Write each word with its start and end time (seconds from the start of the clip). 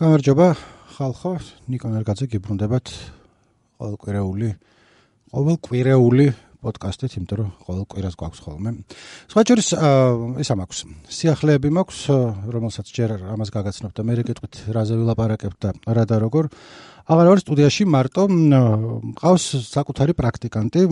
გამარჯობა 0.00 0.46
ხალხო. 0.96 1.30
ნიკო 1.68 1.88
ნერგაძე 1.92 2.26
გიბრუნდებათ. 2.32 2.86
ყოველკვირეული 3.76 4.48
ყოველკვირეული 5.28 6.26
პოდკასტით, 6.60 7.16
იმიტომ 7.18 7.36
რომ 7.40 7.48
ყოველ 7.64 7.84
კვირას 7.90 8.14
გვაქვს 8.20 8.40
ხოლმე. 8.44 8.70
სხვა 9.32 9.40
შორის 9.48 9.68
ესა 10.44 10.54
მაქვს. 10.60 10.78
სიახლეები 11.08 11.68
მაქვს, 11.76 12.00
რომელსაც 12.54 12.86
ჯერ 12.92 13.10
ამას 13.34 13.50
გაგაცნობ 13.50 13.90
და 13.96 14.02
მე 14.04 14.12
რეკეთყვით 14.20 14.54
რაზე 14.76 14.94
ვილაპარაკებ 15.00 15.54
და 15.60 15.70
რა 15.88 16.04
და 16.04 16.16
როგორ. 16.20 16.52
აღარ 17.10 17.26
ვარ 17.26 17.40
სტუდიაში 17.42 17.84
მარტო 17.90 18.24
მყავს 18.30 19.44
საკუთარი 19.66 20.14
პრაქტიკანტი 20.14 20.82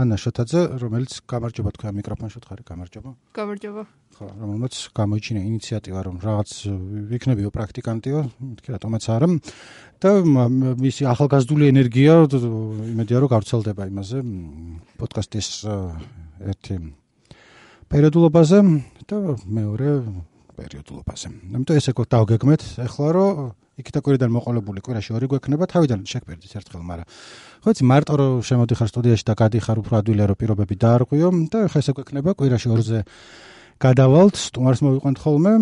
ანა 0.00 0.16
შოთაძე 0.22 0.60
რომელიც 0.80 1.12
გამარჯობა 1.28 1.70
თქვა 1.76 1.90
მიკროფონში 1.98 2.40
ხარი 2.48 2.64
გამარჯობა 2.70 3.10
გამარჯობა 3.36 3.82
ხო 4.16 4.28
რომელმაც 4.38 4.74
გამოიჩინა 4.96 5.40
ინიციატივა 5.44 6.00
რომ 6.08 6.16
რაღაც 6.24 6.50
ვიქნებიო 7.12 7.50
პრაქტიკანტიო 7.52 8.18
თქვი 8.62 8.70
რატომაც 8.78 9.02
არა 9.12 9.28
და 10.02 10.10
მისი 10.78 11.06
ახალგაზრდული 11.10 11.68
ენერგია 11.72 12.14
იმედია 12.30 13.18
რომ 13.22 13.30
გავრცელდება 13.34 13.82
იმაზე 13.90 14.18
პოდკასტის 14.98 15.48
ერთი 16.48 16.76
პერიოდულობაზე 17.88 18.58
და 19.08 19.18
მეორე 19.48 19.88
პერიოდულობაზე. 20.58 21.28
ამიტომ 21.54 21.78
ესე 21.80 21.90
გქონდა 21.94 22.12
დავგეგმეთ 22.14 22.62
ახლა 22.84 23.08
რომ 23.16 23.32
იქითა 23.78 24.00
კვირიდან 24.02 24.30
მოყოლებული 24.34 24.82
კვირაში 24.82 25.14
ორი 25.14 25.26
გვექნება 25.30 25.64
თავიდან 25.70 26.00
შეგფერდით 26.02 26.52
ერთხელ, 26.58 26.82
მაგრამ 26.82 27.06
ხო 27.62 27.68
იცი 27.74 27.84
მარტო 27.86 28.14
რომ 28.18 28.32
შემოდიხარ 28.42 28.88
სტუდიაში 28.90 29.24
და 29.24 29.34
გადიხარ 29.38 29.76
უფრო 29.82 29.94
ადვილია 30.02 30.26
რომ 30.30 30.38
პირობები 30.42 30.74
დაარღვიო 30.82 31.28
და 31.52 31.58
ხა 31.70 31.78
ესე 31.78 31.92
გვექნება 31.94 32.34
კვირაში 32.34 32.68
ორზე 32.74 32.98
გადავალთ 33.78 34.34
სტუმარს 34.34 34.80
მოვიყვანთ 34.82 35.18
ხოლმე 35.22 35.52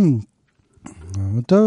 და 1.50 1.60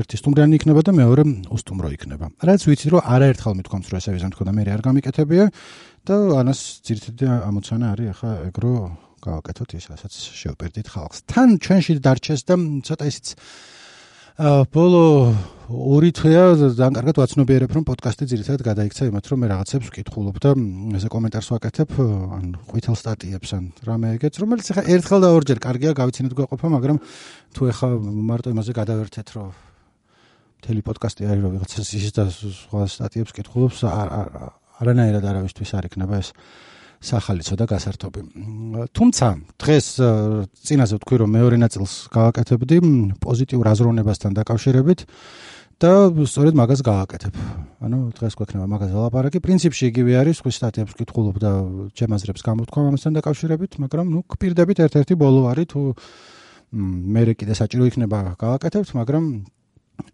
ერთი 0.00 0.16
სტუმრიანი 0.20 0.58
იქნება 0.60 0.80
და 0.84 0.92
მეორე 0.96 1.22
უსტუმრო 1.54 1.88
იქნება. 1.96 2.26
რაც 2.44 2.60
ვიცი 2.68 2.86
რომ 2.94 3.06
არაერთხელ 3.14 3.54
მithქვამს 3.60 3.88
რომ 3.90 3.98
ესე 4.00 4.10
ვიზამ 4.14 4.32
თქო 4.34 4.42
და 4.48 4.52
მე 4.56 4.62
არ 4.70 4.82
გამიკეთებია 4.84 5.44
და 6.06 6.14
ანას 6.40 6.60
ძირითადად 6.86 7.44
ამოცანა 7.50 7.86
არის 7.94 8.08
ახლა 8.14 8.30
ეგრო 8.50 8.74
გავაკეთოთ 9.20 9.70
ის 9.76 9.84
რასაც 9.92 10.12
შევპერდით 10.40 10.88
ხალხს. 10.88 11.18
თან 11.28 11.48
ჩვენში 11.60 11.92
დარჩეს 12.00 12.40
და 12.48 12.54
ცოტა 12.86 13.04
ისიც 13.10 13.26
ბოლო 14.40 15.36
ორი 15.68 16.10
თვეა 16.16 16.44
ძალიან 16.56 16.94
კარგად 16.96 17.18
ვაცნობიერებ 17.20 17.72
რომ 17.76 17.84
პოდკასტი 17.84 18.24
ძირითადად 18.30 18.62
გადაიქცა 18.64 19.08
იმათ 19.10 19.26
რომ 19.28 19.38
მე 19.44 19.48
რაღაცებს 19.52 19.90
ვკითხულობ 19.92 20.36
და 20.40 20.52
ესე 20.96 21.08
კომენტარს 21.12 21.48
ვაკეთებ 21.52 21.90
ან 22.00 22.46
ყვითელ 22.64 22.96
სტატიებს 22.96 23.50
ან 23.52 23.64
რამე 23.84 24.16
ეგეც 24.16 24.40
რომელიც 24.40 24.72
ახლა 24.72 24.84
ერთხელ 24.96 25.20
და 25.20 25.28
ორჯერ 25.36 25.58
კარგია 25.60 25.92
გავიცინოთ 25.92 26.32
გვაყოფა 26.40 26.72
მაგრამ 26.72 26.98
თუ 27.52 27.68
ახლა 27.68 27.88
მარტო 28.00 28.48
იმაზე 28.56 28.72
გადავერთეთ 28.80 29.28
რომ 29.36 29.48
მთელი 30.64 30.80
პოდკასტი 30.88 31.22
არის 31.28 31.42
რომ 31.44 31.52
ვიღაცას 31.60 31.90
ის 32.00 32.08
და 32.16 32.24
სხვა 32.32 32.82
სტატიებს 32.96 33.36
კითხულობს 33.36 33.78
არანაირად 33.84 35.24
არავისთვის 35.28 35.70
არ 35.76 35.92
იქნება 35.92 36.16
ეს 36.24 36.32
სახალიცო 37.00 37.54
და 37.56 37.64
გასართობი. 37.64 38.20
თუმცა 38.92 39.26
დღეს 39.56 39.86
წინაზე 40.68 40.94
ვთქვი 41.00 41.16
რომ 41.24 41.30
მეორე 41.32 41.56
ნაწილს 41.64 41.92
გავაკეთებდი 42.12 42.76
პოზიტიურ 43.24 43.64
აზროვნებასთან 43.72 44.36
დაკავშირებით 44.36 45.00
და 45.80 45.92
სწორედ 46.12 46.54
მაგას 46.60 46.80
გავაკეთებ. 46.84 47.34
ანუ 47.80 47.98
დღეს 48.12 48.34
გვექნება 48.36 48.66
მაგაზე 48.68 48.94
ლაპარაკი. 49.00 49.38
პრინციპში 49.40 49.84
იგივე 49.88 50.12
არის, 50.20 50.36
ხვის 50.44 50.56
სტატიებს 50.60 50.92
ვკითხულობ 50.92 51.36
და 51.40 51.52
ჩემაზრებს 51.96 52.44
გამოთქვა 52.44 52.80
ამასთან 52.92 53.12
დაკავშირებით, 53.16 53.72
მაგრამ 53.80 54.06
ნუ 54.12 54.20
გპირდებით 54.28 54.78
ერთ-ერთი 54.84 55.14
ბოლო 55.16 55.48
არის 55.48 55.66
თუ 55.72 55.80
მე 56.76 57.22
კიდე 57.32 57.54
საჭირო 57.56 57.84
იქნება 57.88 58.36
გავაკეთებთ, 58.36 58.90
მაგრამ 58.92 59.24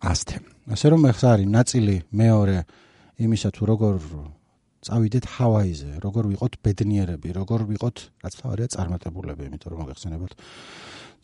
ასთე. 0.06 0.36
ასე 0.70 0.86
რომ 0.94 1.00
ეხლა 1.10 1.28
არის 1.34 1.48
ნაწილი 1.50 1.96
მეორე 2.14 2.56
იმისა 3.22 3.48
თუ 3.54 3.62
როგორ 3.70 3.92
წავიდეთ 4.86 5.24
ჰავაიზე, 5.36 5.90
როგორ 6.04 6.30
ვიყოთ 6.32 6.58
ბედნიერები, 6.62 7.34
როგორ 7.34 7.66
ვიყოთ, 7.72 7.96
რაც 8.22 8.38
თავარია 8.42 8.70
წარმატებულები, 8.76 9.50
იმიტომ 9.50 9.74
რომ 9.74 9.82
მოგეხსენებათ 9.82 10.32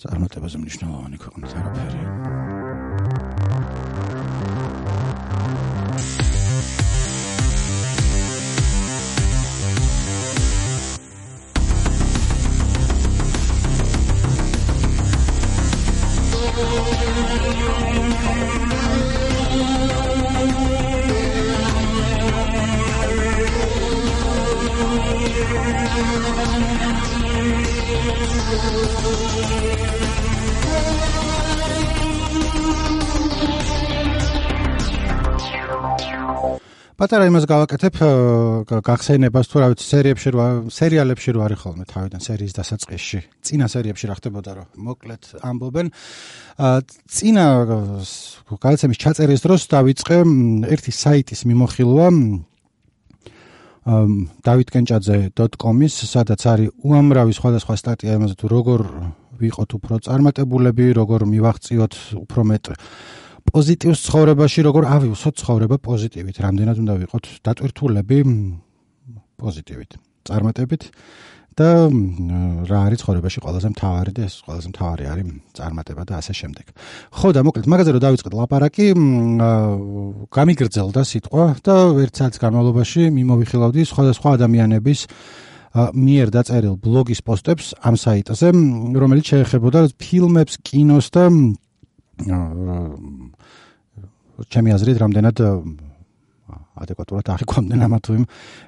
წარმატებაზე 0.03 0.56
მნიშვნელოვანი 0.67 1.23
ქვეყნის 1.23 1.56
არაფერია. 1.62 2.62
პატარა 37.03 37.27
იმას 37.27 37.49
გავაკეთებ 37.51 37.97
გახსენებას 38.87 39.49
თუ 39.51 39.59
რა 39.59 39.69
ვიცი 39.73 39.87
სერიებში 39.91 40.31
რა 40.37 40.45
სერიალებში 40.71 41.33
რა 41.35 41.41
არის 41.49 41.59
ხოლმე 41.59 41.85
თავიდან 41.91 42.21
სერიის 42.23 42.55
დასაწყისში. 42.55 43.19
წინა 43.43 43.67
სერიებში 43.67 44.07
რა 44.07 44.15
ხდებოდა 44.23 44.51
რომ 44.55 44.67
მოკლედ 44.87 45.23
ამბობენ. 45.43 45.87
წინა 47.11 47.47
გადაცემის 48.55 48.99
ჩაწერის 49.03 49.43
დროს 49.43 49.63
დავიწყე 49.75 50.19
ერთი 50.71 50.93
საიტის 50.95 51.43
მიმოხილვა 51.43 52.07
davidkenchadze.com-ის 54.47 55.95
სადაც 56.07 56.41
არის 56.55 56.71
უამრავი 56.87 57.34
სხვადასხვა 57.34 57.75
სტატია 57.83 58.15
იმაზე 58.15 58.39
თუ 58.39 58.47
როგორ 58.47 58.81
ვიყოთ 59.43 59.71
უფრო 59.75 59.95
წარმატებულები 60.07 60.87
როგორ 61.03 61.27
მივაღწიოთ 61.34 61.95
უფრო 62.23 62.41
მეტ 62.47 62.65
პოზიტივს 63.50 64.00
ცხოვრებაში 64.06 64.60
როგორ 64.69 64.86
ავიუსოთ 64.97 65.34
ცხოვრება 65.42 65.76
პოზიტივით, 65.82 66.36
რამდენად 66.44 66.76
უნდა 66.82 66.94
ვიყოთ 67.03 67.25
დატვირთულები 67.47 68.19
პოზიტივით, 69.42 69.91
წარმატებით 70.28 70.82
და 71.53 71.69
რა 72.64 72.78
არის 72.88 73.03
ცხოვრებაში 73.04 73.38
ყველაზე 73.44 73.69
მთავარი 73.76 74.12
და 74.16 74.22
ეს 74.25 74.34
ყველაზე 74.47 74.69
მთავარი 74.72 75.04
არის 75.12 75.26
წარმატება 75.53 76.03
და 76.08 76.14
ასე 76.16 76.32
შემდეგ. 76.32 76.66
ხო 77.12 77.28
და 77.36 77.41
მოკლედ 77.44 77.66
მაგაზე 77.69 77.91
რომ 77.92 78.03
დავიწყეთ 78.06 78.34
ლაპარაკი, 78.41 78.86
გამიგრძელდა 80.32 81.03
სიტყვა 81.12 81.44
და 81.60 81.76
ერთ 82.04 82.14
საათის 82.16 82.41
განმავლობაში 82.41 83.03
მიმოვიხილავდი 83.12 83.82
სხვადასხვა 83.84 84.28
ადამიანების 84.41 85.00
მიერ 85.72 86.28
დაწერილ 86.32 86.74
ბლოგის 86.80 87.20
პოსტებს 87.24 87.66
ამ 87.80 87.97
საიტზე, 87.97 88.48
რომელიც 88.97 89.24
შეეხებოდა 89.32 89.80
ფილმებს, 90.00 90.60
კინოს 90.64 91.06
და 91.12 91.24
ჩემი 94.50 94.75
აზრით 94.75 94.98
რამდენად 95.03 95.36
ადეკვატურად 96.72 97.28
აღიქვამდნენ 97.34 97.84
ამა 97.84 97.98
თუ 98.00 98.14
იმ 98.16 98.25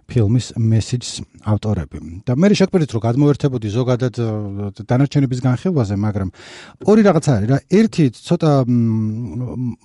ფილმის 0.09 0.47
მესიჯს 0.61 1.13
ავტორები. 1.49 1.99
და 2.29 2.37
მე 2.37 2.49
შეგვიძლია 2.61 2.93
რომ 2.95 3.03
გადმოერთებოდი 3.09 3.69
ზოგადად 3.75 4.15
დანარჩენების 4.85 5.41
განხილვაზე, 5.41 5.95
მაგრამ 6.05 6.29
ორი 6.85 7.03
რაღაცა 7.09 7.31
არის 7.35 7.49
რა. 7.49 7.59
ერთი 7.73 8.05
ცოტა 8.13 8.51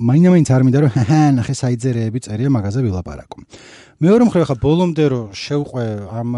მაინამაინც 0.04 0.48
არ 0.52 0.62
მინდა 0.68 0.80
რომ 0.84 0.92
ნახე 1.40 1.54
საიძერეები 1.64 2.20
წერია 2.28 2.50
მაგაზე 2.52 2.80
ვილაპარაკო. 2.84 3.38
მეორე 4.04 4.24
მხრივ 4.28 4.44
ხა 4.52 4.56
ბოლომდე 4.60 5.06
რომ 5.16 5.26
შევყვე 5.32 5.86
ამ 6.12 6.30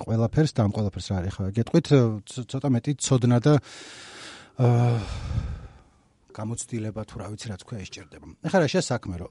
ყველაფერს 0.00 0.52
და 0.52 0.60
ამ 0.68 0.72
ყველაფერს 0.76 1.06
რა 1.12 1.16
არის 1.20 1.32
ხა 1.36 1.44
გეტყვით 1.56 1.86
ცოტა 2.28 2.68
მეტი 2.72 2.92
ცოდნა 3.00 3.38
და 3.40 3.52
აა 4.60 5.59
გამოცდილება 6.30 7.00
თუ 7.10 7.14
რა 7.20 7.26
ვიცი 7.30 7.46
რა 7.50 7.56
თქვა 7.60 7.76
ესჭერდება. 7.84 8.26
ეხლა 8.46 8.58
რა 8.62 8.68
შესაქმე 8.74 9.14
რომ 9.20 9.30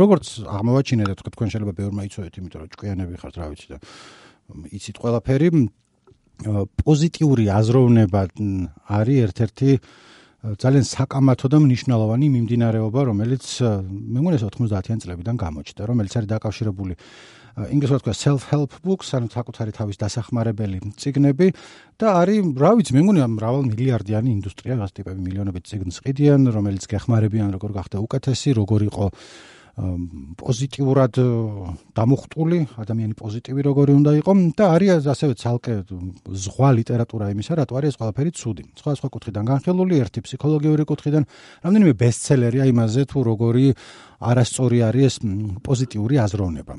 როგორც 0.00 0.26
აღმოვაჩინე 0.48 1.04
და 1.08 1.14
თქვა 1.18 1.30
თქვენ 1.34 1.48
შეიძლება 1.52 1.72
ბევრმა 1.78 2.02
იცოდეთ, 2.08 2.34
იმიტომ 2.38 2.58
რომ 2.62 2.68
ჭკვიანები 2.72 3.14
ხართ 3.20 3.34
რა 3.38 3.46
ვიცი 3.52 3.68
და 3.72 3.78
იცით 4.78 4.96
ყველაფერი 5.02 5.48
პოზიტიური 6.38 7.44
აზროვნება 7.50 8.20
არის 8.98 9.18
ერთ-ერთი 9.26 9.70
ძალიან 10.38 10.84
საკამათო 10.86 11.46
და 11.50 11.58
მნიშვნელოვანი 11.58 12.26
მიმდინარეობა, 12.30 13.00
რომელიც 13.10 13.44
მე 13.58 14.18
მგონი 14.22 14.38
90-იან 14.38 14.98
წლებიდან 15.02 15.34
გამოჩნდა, 15.34 15.82
რომელიც 15.90 16.12
არის 16.14 16.28
დაკავშირებული 16.30 16.94
ინგლისურად 17.66 18.02
თქვა 18.04 18.14
self 18.14 18.46
help 18.52 18.72
books, 18.84 19.10
ანუ 19.18 19.28
საკუთარი 19.34 19.74
თავის 19.74 19.98
დასახმარებელი 19.98 20.78
წიგნები 20.94 21.48
და 21.98 22.06
არის, 22.22 22.54
რა 22.54 22.72
ვიცი, 22.78 22.94
მე 22.94 23.02
მგონი 23.02 23.26
მრავალ 23.34 23.62
მილიარდიანი 23.66 24.30
ინდუსტრია, 24.38 24.78
გასტიპები 24.78 25.20
მილიონობით 25.26 25.64
წიგნს 25.66 25.96
ყიდიან, 26.06 26.46
რომელიც 26.54 26.84
გეხმარებიან 26.86 27.50
როგორ 27.58 27.70
გახდა 27.78 27.96
უკეთესი, 27.98 28.54
როგორ 28.58 28.80
იყო 28.88 29.06
პოზიტიურად 29.78 31.14
დამუხტული, 31.94 32.58
ადამიანი 32.82 33.14
პოზიტივი 33.14 33.62
როგორი 33.62 33.92
უნდა 33.94 34.10
იყოს 34.18 34.40
და 34.58 34.64
არის 34.74 35.06
ასევე 35.06 35.34
ცალკე 35.38 35.74
ზღვა 36.34 36.70
ლიტერატურა 36.82 37.30
იმისა, 37.30 37.62
რატო 37.62 37.78
არის 37.78 37.94
ყველაფერი 37.94 38.30
ცუდი. 38.34 38.64
სხვა 38.74 38.90
სხვა 38.98 39.08
კუთხიდან 39.14 39.44
განხილული, 39.54 39.94
ერთი 40.02 40.18
ფსიქოლოგიური 40.26 40.82
კუთხიდან, 40.82 41.22
რამდენიმე 41.62 41.92
ბესტსელერია 41.94 42.64
იმაზე 42.74 43.02
თუ 43.06 43.18
როგორი 43.30 43.66
არასწორი 44.18 44.78
არის 44.82 45.04
ეს 45.06 45.16
პოზიტიური 45.62 46.14
აზროვნება. 46.26 46.74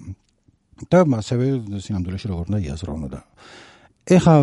და 0.87 1.03
ასევე 1.19 1.45
სინამდვილეში 1.83 2.27
როგორ 2.31 2.43
უნდა 2.49 2.59
იაზროვნო 2.69 3.07
და 3.11 3.21
ეხა 4.09 4.35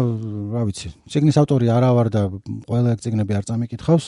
რა 0.54 0.62
ვიცი, 0.68 0.92
ციგნის 1.10 1.36
ავტორი 1.42 1.66
არა 1.74 1.90
ვარ 1.96 2.08
და 2.14 2.20
ყველა 2.70 2.92
ციგნები 3.02 3.34
არ 3.34 3.44
წამიკითხავს, 3.50 4.04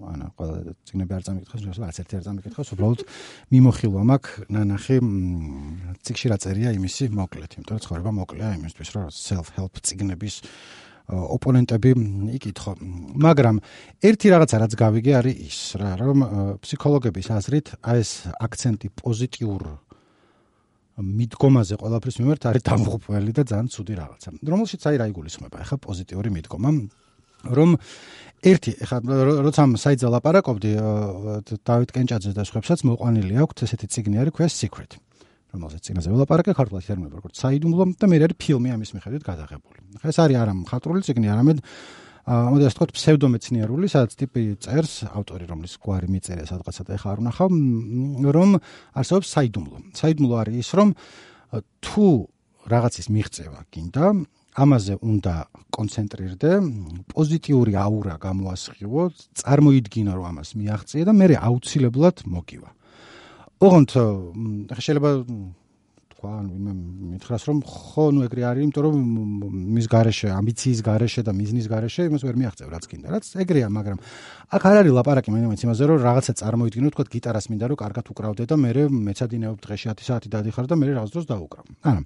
ანუ 0.00 0.28
ყველა 0.38 0.74
წიგნები 0.86 1.12
არ 1.16 1.24
წამიკითხავს, 1.26 1.64
ნუ 1.66 1.72
რაც 1.80 1.98
ერთი 2.04 2.14
არ 2.20 2.24
წამიკითხავს, 2.28 2.70
უბრალოდ 2.76 3.00
მიმოხილვა 3.50 4.02
მაქვს 4.10 4.46
ნანახი 4.54 4.96
ციგში 6.06 6.30
რა 6.30 6.38
წერია 6.44 6.70
იმისი 6.78 7.10
მოკლედ, 7.18 7.50
იმიტომ 7.58 7.74
რომ 7.74 7.82
ცხოვრება 7.84 8.10
მოკლეა 8.20 8.50
იმისთვის, 8.60 8.88
რომ 8.94 9.10
self 9.10 9.50
help 9.58 9.74
წიგნების 9.82 10.34
ოპონენტები 11.10 11.90
იკითხო. 12.38 12.72
მაგრამ 13.18 13.56
ერთი 14.06 14.26
რაღაცა 14.30 14.56
რაც 14.62 14.72
გავიგე 14.78 15.12
არის 15.18 15.36
ის 15.50 15.58
რა, 15.82 15.90
რომ 15.98 16.18
ფსიქოლოგების 16.62 17.26
აზრით 17.34 17.66
აი 17.82 17.98
ეს 17.98 18.10
აქცენტი 18.38 18.88
პოზიტიურ 19.02 19.60
მიდგომაზე 21.00 21.74
ყველაფრის 21.80 22.16
მიმართ 22.20 22.42
არის 22.50 22.62
დამღუპველი 22.70 23.32
და 23.36 23.42
ძალიან 23.50 23.68
ცუდი 23.74 23.94
რაღაცა. 24.00 24.28
რომელშიც 24.52 24.80
აი 24.86 24.96
რა 25.00 25.06
იგულისხმება, 25.12 25.56
ახლა 25.64 25.76
პოზიტიური 25.80 26.28
მიდგომა 26.36 26.70
რომ 27.40 27.70
ერთი 28.44 28.72
ეხლა 28.84 28.98
როცა 29.48 29.62
საიტზე 29.80 30.08
ლაპარაკობდი 30.12 30.70
დავით 31.64 31.90
კენჭაძე 31.96 32.32
და 32.36 32.42
სხვებსაც 32.44 32.84
მოყვანილი 32.84 33.34
აქვს 33.40 33.64
ესეთი 33.64 33.86
ციგნი 33.88 34.16
არის 34.20 34.32
ქვია 34.36 34.48
secret 34.52 35.00
რომელზეც 35.50 35.82
წინაზე 35.88 36.12
ვლაპარაკე 36.14 36.54
ქართულად 36.54 36.84
ტერმინები 36.86 37.18
როგორც 37.18 37.40
საიდუმლო 37.42 37.86
და 37.98 38.06
მე 38.06 38.18
არის 38.22 38.38
ფილმი 38.38 38.70
ამის 38.70 38.90
მიხედვით 38.94 39.22
გადაღებული. 39.26 39.78
ხა 39.98 40.08
ეს 40.12 40.18
არის 40.22 40.36
არა 40.38 40.52
მხატვრული 40.62 41.02
ციგნი, 41.02 41.26
არამედ 41.34 41.58
მოდი 42.28 42.64
ასე 42.68 42.74
ვთქვათ 42.76 42.92
ფსევდომეცნიერული, 42.96 43.86
სადაც 43.90 44.12
ტიპი 44.20 44.42
წერს 44.60 44.94
ავტორი, 45.08 45.44
რომლის 45.50 45.74
გვარი 45.80 46.08
მიწერია 46.12 46.46
სადღაცა 46.50 46.82
და 46.84 46.92
ეხა 46.98 47.08
არ 47.14 47.22
ვნახავ, 47.24 47.50
რომ 48.36 48.50
არსებობს 49.00 49.28
საიდუმლო. 49.34 49.76
საიდუმლო 49.96 50.34
არის 50.40 50.56
ის, 50.60 50.70
რომ 50.76 50.88
თუ 51.80 52.06
რაღაცის 52.70 53.06
მიღწევა 53.08 53.60
გინდა, 53.72 54.04
ამაზე 54.60 54.94
უნდა 55.00 55.34
კონცენტრირდე, 55.72 56.50
პოზიტიური 57.14 57.72
აურა 57.78 58.14
გამოასხივო, 58.20 59.02
წარმოიდგინო 59.40 60.12
რომ 60.18 60.24
ამას 60.30 60.50
მიაღწია 60.58 61.04
და 61.08 61.12
მე 61.14 61.26
აუცილებლად 61.38 62.16
მოგივა. 62.26 62.70
ოღონდ 63.60 63.90
შეიძლება 64.74 65.10
თქვა, 66.20 66.32
ანუ 66.36 66.50
ვინმე 66.52 66.72
მითხრას 67.16 67.42
რომ 67.48 67.58
ხო, 67.64 68.04
ნუ 68.12 68.20
ეგრე 68.28 68.42
არის, 68.44 68.62
იმიტომ 68.68 68.82
რომ 68.84 68.96
მის 69.72 69.86
garaშე, 69.88 70.28
ამბიციის 70.36 70.80
garaშე 70.84 71.24
და 71.24 71.32
მიზნის 71.32 71.66
garaშე 71.72 72.02
იმას 72.12 72.22
ვერ 72.28 72.36
მიაღწევ 72.36 72.68
რაც 72.68 72.84
კიდე. 72.92 73.06
რაც 73.08 73.24
ეგრეა, 73.40 73.68
მაგრამ 73.72 73.98
აქ 74.52 74.62
არ 74.68 74.76
არის 74.84 74.92
ლაპარაკი 75.00 75.30
მე 75.32 75.40
იმაზე 75.56 75.82
რომ 75.88 75.98
რაღაცა 76.04 76.32
წარმოიდგინო, 76.44 76.88
თქვა 76.92 77.04
გიტარას 77.08 77.46
მინდა 77.48 77.66
რომ 77.72 77.78
კარგად 77.80 78.04
უკრავდე 78.12 78.44
და 78.44 78.54
მე 78.60 78.70
მეცადინეობ 79.08 79.56
დღეში 79.64 79.86
10 79.96 80.04
საათი 80.04 80.28
დადიხარ 80.28 80.64
და 80.68 80.74
მე 80.76 80.84
რაღაც 80.92 81.10
დროს 81.16 81.24
დაუკრავ. 81.24 81.64
ანუ 81.88 82.00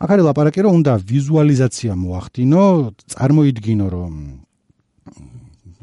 აქ 0.00 0.08
არის 0.10 0.24
ლაპარაკი 0.24 0.60
რომ 0.64 0.72
უნდა 0.80 0.92
ვიზუალიზაცია 1.04 1.92
მოახდინო, 1.94 2.64
წარმოიდგინო 3.12 3.86
რომ 3.92 4.14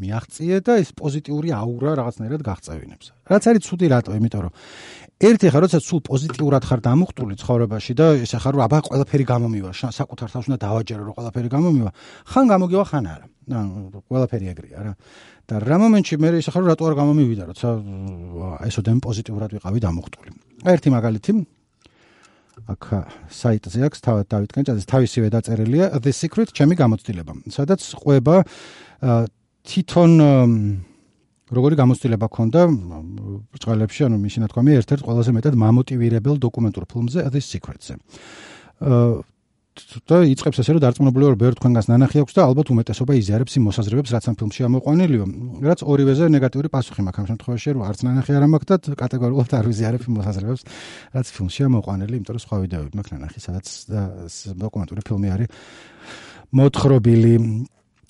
მიაღწიე 0.01 0.57
და 0.65 0.73
ეს 0.81 0.89
პოზიტიური 0.97 1.53
აურა 1.53 1.93
რაღაცნაირად 2.01 2.41
გაღწევინებს. 2.41 3.05
რაც 3.29 3.43
არის 3.53 3.61
ცუდი 3.69 3.87
რატო? 3.93 4.17
იმიტომ 4.17 4.41
რომ 4.49 4.53
ერთი 5.21 5.47
ხარ 5.53 5.61
როცა 5.69 5.79
სულ 5.85 6.01
პოზიტიურად 6.01 6.63
ხარ 6.65 6.79
დამუხტული 6.81 7.35
ცხოვრებაში 7.37 7.93
და 7.93 8.05
ეს 8.25 8.33
ახარ 8.41 8.57
რომ 8.57 8.65
აბა 8.65 8.79
ყველაფერი 8.89 9.25
გამომივა, 9.29 9.71
საკუთარ 9.93 10.27
თავს 10.33 10.45
უნდა 10.49 10.57
დავაჯერო 10.65 11.03
რომ 11.05 11.13
ყველაფერი 11.13 11.49
გამომივა, 11.55 11.91
ხან 12.25 12.45
გამოგივა 12.49 12.83
ხან 12.89 13.05
არა. 13.05 13.25
ანუ 13.51 14.01
ყველაფერი 14.09 14.45
ეგრეა 14.49 14.79
რა. 14.81 14.93
და 15.45 15.55
რა 15.61 15.77
მომენტში 15.77 16.15
მე 16.17 16.29
ის 16.41 16.47
ახარ 16.49 16.61
რომ 16.65 16.69
რატო 16.73 16.83
არ 16.89 16.95
გამომივიდა, 16.97 17.43
როცა 17.53 17.67
ესოდენ 18.65 18.97
პოზიტიურად 19.05 19.49
ვიყავი 19.61 19.79
დამუხტული. 19.85 20.29
ერთი 20.65 20.89
მაგალითი 20.89 21.31
აქ 22.71 22.83
საიტზე 23.31 23.79
აქვს 23.87 23.99
თავად 24.05 24.25
დავით 24.31 24.51
კენჭაძის 24.53 24.85
თავისივე 24.85 25.27
დაწერილია 25.33 25.85
The 25.97 26.13
Secret 26.13 26.49
ჩემი 26.53 26.75
გამოცდილება. 26.77 27.33
სადაც 27.49 27.81
ყვება 27.95 28.35
თვითონ 29.65 30.11
როგორი 31.51 31.75
გამოცდილება 31.79 32.27
ქონდა 32.31 32.61
ბრწყალებში, 33.51 34.07
ანუ 34.07 34.17
მისი 34.23 34.43
ნათქვამი 34.45 34.77
ერთ-ერთ 34.81 35.01
ყველაზე 35.07 35.31
მეტად 35.35 35.59
მამოტივირებელ 35.59 36.35
დოკუმენტურ 36.47 36.83
ფილმზე 36.87 37.27
The 37.27 37.41
Secret-ზე. 37.43 37.93
და 40.03 40.17
იწყებს 40.27 40.59
ასე 40.59 40.73
რომ 40.75 40.81
დარწმუნებული 40.83 41.25
ვარ 41.31 41.35
ბევრ 41.39 41.55
თქვენგანს 41.55 41.87
ნანახი 41.87 42.21
აქვს 42.21 42.35
და 42.35 42.41
ალბათ 42.43 42.67
უმეტესობა 42.75 43.15
იზიარებს 43.15 43.55
იმ 43.55 43.63
მოსაზრებებს 43.71 44.11
რაც 44.11 44.25
ამ 44.27 44.35
ფილმში 44.35 44.61
ამოყვანილია 44.67 45.25
რაც 45.63 45.79
ორივეზე 45.87 46.27
ნეგატიური 46.27 46.67
პასუხი 46.75 47.01
მაქვს. 47.07 47.21
ამ 47.23 47.27
შემთხვევაში 47.31 47.67
რომ 47.71 47.81
არც 47.87 47.99
ნანახი 48.03 48.31
არ 48.35 48.45
მაქვს 48.51 48.67
და 48.67 48.95
კატეგორიულად 48.99 49.51
არ 49.55 49.65
ვიზიარებ 49.71 50.01
იმ 50.11 50.13
მოსაზრებებს 50.19 50.63
რაც 51.15 51.27
ფილმში 51.31 51.61
ამოყვანილი 51.71 52.13
იმიტომ 52.19 52.35
რომ 52.35 52.43
სხვა 52.43 52.55
ვიდეოები 52.67 52.95
მაქვს 52.99 53.13
ნანახი 53.15 53.39
სადაც 53.47 53.65
დოკუმენტური 54.59 55.01
ფილმი 55.07 55.27
არის 55.31 55.47
მოთხრობილი 56.51 57.33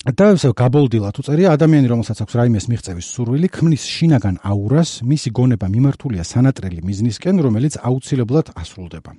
და 0.02 0.32
ესე 0.34 0.48
გაბოლდილად 0.58 1.18
უწერია 1.22 1.52
ადამიანი 1.54 1.86
რომელსაც 1.86 2.24
აქვს 2.24 2.34
რაიმეს 2.34 2.64
მიღწევის 2.66 3.10
სურვილი 3.14 3.48
ქმნის 3.54 3.84
შინაგან 3.86 4.40
აურას 4.42 4.98
მისი 5.06 5.30
გონება 5.30 5.70
მიმართულია 5.70 6.26
სანატრელი 6.26 6.82
მიზნისკენ 6.82 7.38
რომელიც 7.46 7.78
აუცილებლად 7.86 8.50
ასრულდება 8.58 9.14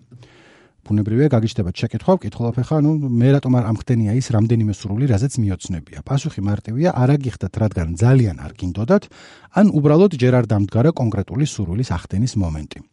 ბუნებრივია 0.83 1.29
გაგიჩნდება 1.31 1.71
შეკითხვა, 1.71 2.13
ვკითხულობ 2.19 2.57
ახლა, 2.59 2.77
ну, 2.83 2.91
მე 2.99 3.29
რატომ 3.39 3.55
არ 3.55 3.67
ამხდენია 3.71 4.13
ის 4.19 4.27
რამდენიმე 4.35 4.73
სრული, 4.75 5.07
რაზეც 5.07 5.39
მიოცნებია. 5.39 6.03
პასუხი 6.03 6.43
მარტივია, 6.43 6.91
არა 6.91 7.15
გიხდათ, 7.23 7.53
რადგან 7.63 7.95
ძალიან 7.95 8.37
არ 8.43 8.51
გინდოდათ, 8.51 9.03
ან 9.55 9.65
უბრალოდ 9.71 10.11
ჯერ 10.19 10.43
არ 10.43 10.45
დამდგარა 10.51 10.91
კონკრეტული 10.91 11.47
სრულის 11.47 11.87
ახდენის 11.95 12.35
მომენტი. 12.35 12.83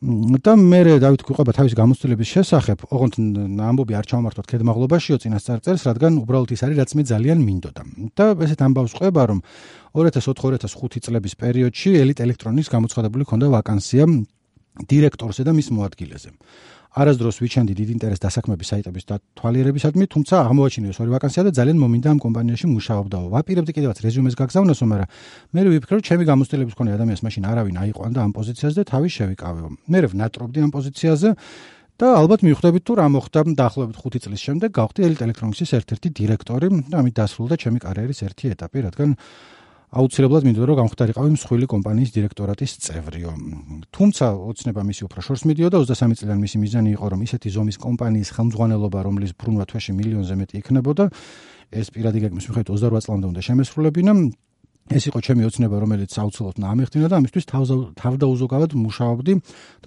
და 0.00 0.54
მე 0.56 0.96
დავით 0.96 1.22
გვიყვება 1.28 1.52
თავის 1.52 1.74
გამოცდილების 1.76 2.28
შესახებ, 2.32 2.84
ოღონდ 2.88 3.16
ამბობი 3.60 3.96
არ 4.00 4.06
ჩავმართოთ 4.08 4.46
ქედმაღლობაშიო 4.48 5.16
წინასწარ 5.20 5.60
წერს, 5.60 5.84
რადგან 5.84 6.16
უბრალოდ 6.24 6.54
ის 6.56 6.64
არის, 6.64 6.76
რაც 6.80 6.90
მე 6.96 7.02
ძალიან 7.04 7.38
მინდოდა. 7.44 7.82
და 8.16 8.24
ესეთ 8.32 8.60
ამბავს 8.64 8.96
ყვება, 8.96 9.22
რომ 9.28 9.44
2004-2005 9.92 11.04
წლების 11.04 11.34
პერიოდში 11.36 11.90
ელიტ 12.00 12.18
ელექტრონიკის 12.24 12.72
გამოცხადებული 12.72 13.28
ქონდა 13.28 13.46
ვაკანსია 13.52 14.08
დირექტორზე 14.78 15.42
და 15.44 15.52
მის 15.56 15.68
მოადგილეზე. 15.74 16.30
არასდროს 16.90 17.36
ვიჩენდი 17.38 17.74
დიდ 17.78 17.88
ინტერესს 17.94 18.22
დასაქმების 18.26 18.66
საიტების 18.66 19.04
დათვალიერებისადმი, 19.10 20.04
თუმცა 20.10 20.34
აღმოაჩინე 20.42 20.90
ორი 20.90 21.10
ვაკანსია 21.14 21.42
და 21.46 21.50
ძალიან 21.54 21.78
მომინდა 21.78 22.08
ამ 22.10 22.18
კომპანიაში 22.18 22.66
მუშაობდაო. 22.66 23.26
ვაპირებდი 23.30 23.72
კიდევაც 23.78 23.98
რეზიუმეს 24.02 24.34
გაგზავნოსო, 24.34 24.84
მაგრამ 24.90 25.08
მე 25.54 25.60
ვიფიქრე, 25.70 25.94
რომ 25.94 26.06
ჩემი 26.10 26.24
გამოცდილების 26.26 26.74
მქონე 26.74 26.90
ადამიანს 26.98 27.22
მაშინ 27.22 27.44
არავინ 27.46 27.76
აიყვანდა 27.78 28.18
ამ 28.26 28.32
პოზიციაზე 28.34 28.74
და 28.82 28.84
თავი 28.90 29.08
შევიკავეო. 29.14 29.68
მე 29.86 29.98
ვნატრობდი 30.10 30.58
ამ 30.66 30.70
პოზიციაზე 30.74 31.28
და 32.00 32.06
ალბათ 32.16 32.40
მივხვდებით 32.48 32.82
თუ 32.88 32.92
რა 32.96 33.06
მოხდა 33.12 33.40
დაახლოებით 33.60 33.96
5 34.00 34.24
წლის 34.24 34.40
შემდეგ 34.40 34.68
გავხდი 34.72 35.00
ელიტ 35.04 35.20
ელექტრონიკის 35.20 35.70
ერთ-ერთი 35.78 36.08
დირექტორი 36.16 36.66
და 36.90 36.96
ამით 36.96 37.14
დასრულდა 37.20 37.54
ჩემი 37.60 37.78
კარიერის 37.84 38.24
ერთი 38.24 38.44
ეტაპი, 38.56 38.78
რადგან 38.88 39.10
აუცილებლად 39.90 40.44
მინდოდა 40.46 40.66
რომ 40.70 40.76
გამختارიყავი 40.78 41.30
მსხვილი 41.34 41.66
კომპანიის 41.66 42.10
დირექტორატის 42.14 42.72
წევრიო. 42.78 43.32
თუმცა 43.90 44.26
ოცნება 44.38 44.86
მისი 44.86 45.02
უფრო 45.10 45.18
შორს 45.26 45.42
მიდიოდა 45.50 45.76
23 45.82 46.14
წლიდან 46.14 46.38
მისი 46.38 46.56
მიზანი 46.62 46.90
იყო 46.94 47.06
რომ 47.10 47.20
ისეთი 47.26 47.48
ზომის 47.50 47.76
კომპანიის 47.82 48.30
ხელმძღვანელობა 48.30 48.98
რომლის 49.02 49.34
ბრუნვა 49.34 49.64
თვეში 49.66 49.92
მილიონზე 49.98 50.34
მეტი 50.38 50.54
იქნებოდა 50.62 51.04
ეს 51.74 51.86
პირადი 51.90 52.18
გეგმის 52.22 52.46
მიხედვით 52.46 52.70
28 52.70 53.02
წლამდე 53.02 53.26
უნდა 53.34 53.40
შემესრულებინა 53.50 54.12
ეს 54.90 55.06
იყო 55.06 55.18
ჩემი 55.22 55.46
ოცნება, 55.46 55.78
რომელიც 55.78 56.10
საუცილოდ 56.18 56.56
ნამეხთინა 56.58 57.06
და 57.06 57.18
ამისთვის 57.22 57.44
თავდაუზოგავად 57.94 58.70
მუშაობდი 58.74 59.32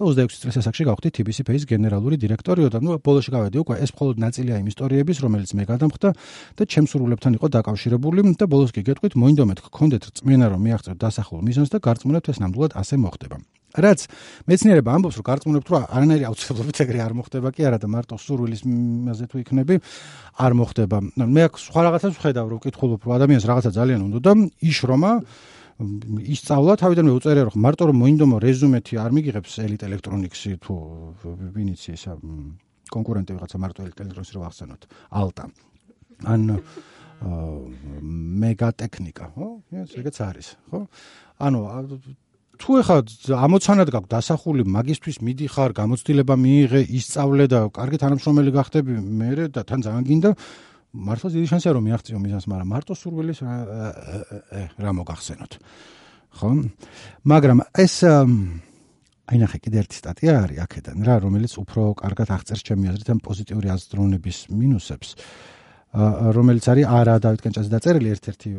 26 0.00 0.40
წლის 0.44 0.56
ასაკში 0.64 0.86
გავხდი 0.88 1.08
TBC 1.12 1.44
Pay-ის 1.44 1.68
გენერალური 1.68 2.16
დირექტორიო 2.24 2.72
და 2.72 2.80
ნუ 2.80 2.96
ბოლოში 3.04 3.30
გავედი 3.36 3.60
უკვე 3.60 3.74
ეს 3.84 3.92
მხოლოდ 3.92 4.16
ნაწილია 4.24 4.56
იმ 4.64 4.66
ისტორიების, 4.72 5.20
რომელიც 5.20 5.50
მე 5.60 5.64
გადამხდა 5.68 6.08
და 6.56 6.62
ჩემს 6.64 6.90
სრულებთან 6.96 7.36
იყო 7.36 7.46
დაკავშირებული 7.52 8.20
და 8.40 8.44
ბოლოს 8.48 8.72
კი 8.72 8.80
გეტყვით, 8.88 9.12
მოინდომეთ 9.20 9.58
გქონდეთ 9.68 10.02
რწმენა 10.08 10.46
რომ 10.56 10.60
მიაღწევთ 10.64 10.98
დასახულ 11.04 11.40
მიზანს 11.44 11.68
და 11.68 11.78
გარწმუნებთ 11.84 12.26
ეს 12.32 12.40
ნამდვილად 12.40 12.72
ასე 12.80 12.96
მოხდება. 12.96 13.36
რაც 13.74 14.06
მეცნიერება 14.46 14.90
ამბობს, 14.94 15.16
რომ 15.18 15.26
გარწმუნებთ, 15.28 15.68
რომ 15.74 15.86
არანაირი 15.90 16.24
აუცილებლობით 16.30 16.78
ეგრე 16.84 17.00
არ 17.04 17.12
მოხდება 17.18 17.48
კი 17.54 17.66
არა 17.66 17.78
და 17.82 17.88
მარტო 17.90 18.14
სურვილის 18.22 18.62
მასე 18.64 19.26
თუ 19.26 19.36
იქნები 19.42 19.74
არ 20.38 20.52
მოხდება. 20.54 20.96
მე 21.18 21.40
აქ 21.48 21.54
სხვა 21.58 21.80
რაღაცას 21.90 22.12
ვხედავ, 22.14 22.46
რომ 22.54 22.58
ვკითხულობ, 22.62 23.00
რომ 23.02 23.12
ადამიანს 23.18 23.44
რაღაცა 23.50 23.70
ძალიან 23.74 24.00
უნდა 24.06 24.18
და 24.22 24.32
იშრომა 24.62 25.12
ისწავლა 25.74 26.76
თავიდანვე 26.78 27.12
უწერე 27.18 27.42
რომ 27.50 27.56
მარტო 27.58 27.90
რომ 27.90 27.96
მოინდომო 27.98 28.36
რეზუმეთი 28.46 28.94
არ 28.94 29.10
მიგიღებს 29.10 29.54
ელიტ 29.58 29.82
ელექტრონიქსი 29.90 30.52
თუ 30.62 30.74
ვინიცი 31.50 31.88
ესა 31.98 32.14
კონკურენტი 32.94 33.34
ვიღაცა 33.34 33.58
მარტო 33.58 33.82
ელიტ 33.82 33.98
ელექტრონიქსი 34.04 34.34
რო 34.38 34.42
ახსენოთ 34.46 34.86
ალტა 35.18 35.44
ან 36.30 36.42
მეგა 38.44 38.68
ტექნიკა 38.78 39.24
ხო 39.34 39.48
ეს 39.82 39.98
ეგეც 39.98 40.16
არის 40.22 40.48
ხო 40.70 40.86
ანუ 41.42 41.60
თუ 42.60 42.70
ეხლა 42.80 42.96
ამოცანად 43.44 43.88
გაქვს 43.94 44.10
დასახული 44.14 44.62
მაგისტვის 44.68 45.18
მიდიხარ, 45.26 45.70
გამოცდილება 45.74 46.34
მიიღე, 46.38 46.80
ისწავლე 46.98 47.44
და 47.50 47.58
კარგი 47.74 47.98
თანამშრომელი 48.04 48.50
გახდები, 48.54 48.92
მე 49.00 49.30
და 49.54 49.62
თან 49.66 49.80
ძალიან 49.84 50.04
გინდა 50.08 50.30
მართლა 50.94 51.28
დიდი 51.34 51.46
შანსია 51.50 51.72
რომ 51.74 51.84
მიაღწიო 51.90 52.18
მიზანს, 52.22 52.46
მაგრამ 52.46 52.68
მარტო 52.70 52.94
სურვილის 52.94 53.40
რა 54.78 54.90
მოგახსენოთ. 54.94 55.52
ხო? 56.38 56.48
მაგრამ 57.26 57.58
ეს 57.74 57.94
აი 59.24 59.36
ნახე 59.40 59.58
კიდე 59.64 59.76
ერთი 59.82 59.96
სტატია 59.98 60.32
არის 60.44 60.58
აქედან 60.68 60.98
რა, 61.02 61.14
რომელიც 61.24 61.52
უფრო 61.58 61.82
კარგად 61.98 62.28
აღწერს 62.30 62.62
ჩემი 62.62 62.92
აზრით 62.92 63.08
ამ 63.10 63.20
პოზიტიური 63.24 63.68
აზროვნების 63.74 64.38
მინუსებს. 64.54 65.08
რომელიც 65.94 66.64
არის 66.66 66.86
არა 66.90 67.14
დავით 67.22 67.40
კენჭაძე. 67.44 67.70
დაწერილი 67.70 68.08
ერთ-ერთი 68.18 68.50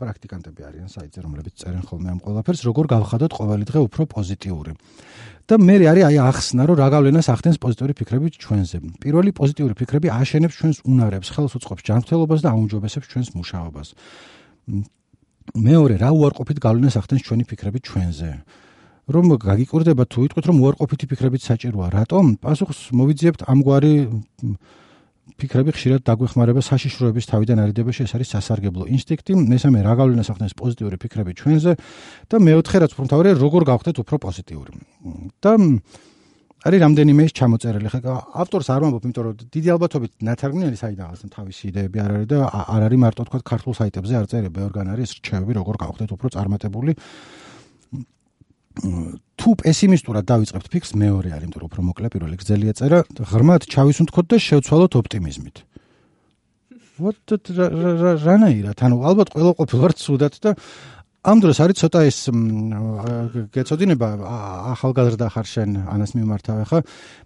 პრაქტიკანტები 0.00 0.60
არიან 0.64 0.88
საიტზე 0.88 1.20
რომლებიც 1.20 1.54
წერენ 1.60 1.84
ხოლმე 1.84 2.08
ამ 2.08 2.20
ყველაფერს 2.24 2.62
როგორ 2.64 2.84
გავხადოთ 2.88 3.32
ყოველი 3.36 3.64
დღე 3.68 3.80
უფრო 3.84 4.02
პოზიტიური. 4.08 4.72
და 5.48 5.54
მე 5.56 5.76
არის 5.92 6.04
აი 6.08 6.16
ახსნა 6.24 6.62
რომ 6.68 6.76
რა 6.80 6.88
გავლენას 6.92 7.28
ახდენს 7.32 7.56
პოზიტიური 7.60 7.92
ფიქრები 8.00 8.28
ჩვენზე. 8.36 8.76
პირველი 9.00 9.30
პოზიტიური 9.32 9.74
ფიქრები 9.76 10.08
აშენებს 10.08 10.54
ჩვენს 10.60 10.78
უნარებს 10.88 11.28
ხელს 11.32 11.52
უწყობს 11.56 11.82
ჯანმრთელობას 11.88 12.40
და 12.44 12.48
აუმჯობესებს 12.52 13.06
ჩვენს 13.12 13.28
მუშაობას. 13.36 13.88
მეორე 15.56 15.94
რა 16.00 16.10
უარყოფით 16.16 16.58
გავლენას 16.64 16.96
ახდენს 17.00 17.22
ჩვენი 17.28 17.44
ფიქრები 17.48 17.78
ჩვენზე? 17.80 18.30
რომ 19.08 19.24
გაგიკვირდება 19.40 20.04
თუ 20.04 20.18
ვიტყვით 20.28 20.44
რომ 20.48 20.56
უარყოფითი 20.60 21.04
ფიქრებით 21.08 21.42
საჭიროა. 21.48 21.86
რატომ? 21.96 22.24
პასუხს 22.44 22.92
მოვიძიებთ 22.92 23.40
ამგვარი 23.48 23.94
ფიქრები 25.36 25.70
ხშირად 25.76 26.00
დაგვეხმარება 26.08 26.62
საშიშროების 26.64 27.28
თავიდან 27.28 27.58
არიდებაში 27.68 28.00
ეს 28.08 28.12
არის 28.16 28.28
სასარგებლო 28.34 28.84
ინსტინქტი. 28.88 29.32
მესამე 29.36 29.78
რა 29.84 29.94
გავლენას 30.00 30.28
ახდენს 30.32 30.54
პოზიტიური 30.56 30.96
ფიქრები 31.02 31.32
ჩვენზე? 31.36 31.72
და 32.32 32.36
მეოთხე 32.40 32.76
რაც 32.82 32.90
უფრო 32.96 33.02
მთავარია 33.04 33.34
როგორ 33.36 33.62
გავხდეთ 33.68 33.96
უფრო 34.02 34.16
პოზიტიური? 34.24 34.72
და 35.44 35.52
არის 36.58 36.80
რამდენიმე 36.82 37.22
ის 37.28 37.32
ჩამოწერილი 37.38 37.88
ხა 37.92 38.14
ავტორს 38.42 38.68
არ 38.74 38.80
ვამბობ 38.82 39.04
იმიტომ 39.06 39.24
რომ 39.28 39.34
დიდი 39.54 39.68
ალბათობით 39.78 40.12
ნათარგმნი 40.26 40.64
არის 40.66 40.80
საიდანაც 40.82 41.20
თავისი 41.30 41.62
იდეები 41.70 41.98
არ 42.02 42.10
არის 42.18 42.26
და 42.34 42.38
არ 42.50 42.82
არის 42.88 42.98
მარტო 42.98 43.22
თქვა 43.30 43.38
ქართულ 43.46 43.74
საიტებზე 43.78 44.14
არ 44.18 44.26
წერია 44.26 44.50
ბევრგან 44.58 44.90
არის 44.90 45.10
რჩევები 45.22 45.52
როგორ 45.54 45.74
გავხდეთ 45.78 46.10
უფრო 46.18 46.28
წარმატებული 46.34 46.92
თუ 49.37 49.49
პესიმისტურად 49.59 50.25
დავიწყებთ 50.29 50.67
ფიქრს, 50.73 50.91
მეორე 50.97 51.29
არის, 51.35 51.45
იმიტომ 51.45 51.61
რომ 51.61 51.69
უფრო 51.69 51.81
მოკლე 51.89 52.07
პირველი 52.13 52.35
გრძელია 52.41 52.73
წერა, 52.79 52.99
ღრმად 53.31 53.61
ჩავისუნთქოთ 53.69 54.25
და 54.33 54.37
შევცვალოთ 54.47 54.93
ოპტიმიზმით. 55.03 55.57
вот 57.03 57.17
რანაირად, 58.23 58.77
ანუ 58.77 58.95
ალბათ 59.01 59.29
ყველა 59.33 59.51
ყოფილ 59.57 59.77
ვარ 59.81 59.93
ცუდად 59.97 60.33
და 60.45 60.51
ამ 61.26 61.40
დროს 61.42 61.58
არის 61.58 61.80
ცოტა 61.82 62.00
ეს 62.06 62.18
გეცოდინება 63.50 64.08
ახალგაზრდა 64.70 65.26
ხარ 65.34 65.46
შენ 65.50 65.70
ანას 65.90 66.14
მიმართავ 66.14 66.62
ხა 66.70 66.78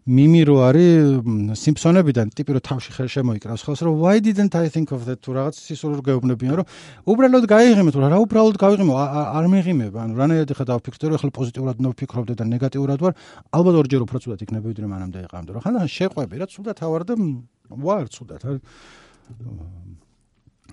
მიმირო 0.08 0.54
არის 0.64 1.60
სიმფსონებიდან 1.60 2.32
ტიპი 2.32 2.56
რომ 2.56 2.64
თავში 2.72 2.90
ხელ 2.96 3.08
შემოიკრავს 3.12 3.64
ხელს 3.68 3.80
რომ 3.84 3.94
why 4.00 4.16
didn't 4.24 4.56
i 4.56 4.72
think 4.72 4.96
of 4.96 5.04
that 5.04 5.20
თუ 5.20 5.36
რაღაც 5.36 5.60
სისულურ 5.60 6.00
გეუბნებიან 6.08 6.54
რომ 6.56 6.66
უბრალოდ 7.04 7.44
გაიღიმე 7.52 7.90
თუ 7.92 8.00
რა 8.00 8.18
უბრალოდ 8.24 8.56
გავიღიმე 8.64 8.92
არ 8.96 9.46
მეღიმება 9.52 9.98
ანუ 10.08 10.12
რანაირად 10.16 10.56
ხა 10.56 10.64
დავფიქრდე 10.72 11.04
რომ 11.12 11.16
ახლა 11.20 11.30
პოზიტიურად 11.36 11.76
ნოფიქრობდე 11.84 12.34
და 12.40 12.44
ნეგატიურად 12.48 12.96
ვარ 12.96 13.12
ალბათ 13.52 13.74
ორჯერ 13.76 14.08
უფრო 14.08 14.18
ცუდად 14.24 14.40
იქნება 14.40 14.66
ვიდრე 14.72 14.86
მანამდე 14.88 15.18
იყავდე 15.28 15.50
რომ 15.52 15.62
ხან 15.68 15.76
შეყვები 15.84 16.40
რა 16.40 16.46
ცუდად 16.48 16.80
ავარ 16.80 17.02
და 17.04 17.14
ვარ 17.76 18.08
ცუდად 18.08 18.40
რა. 18.40 18.56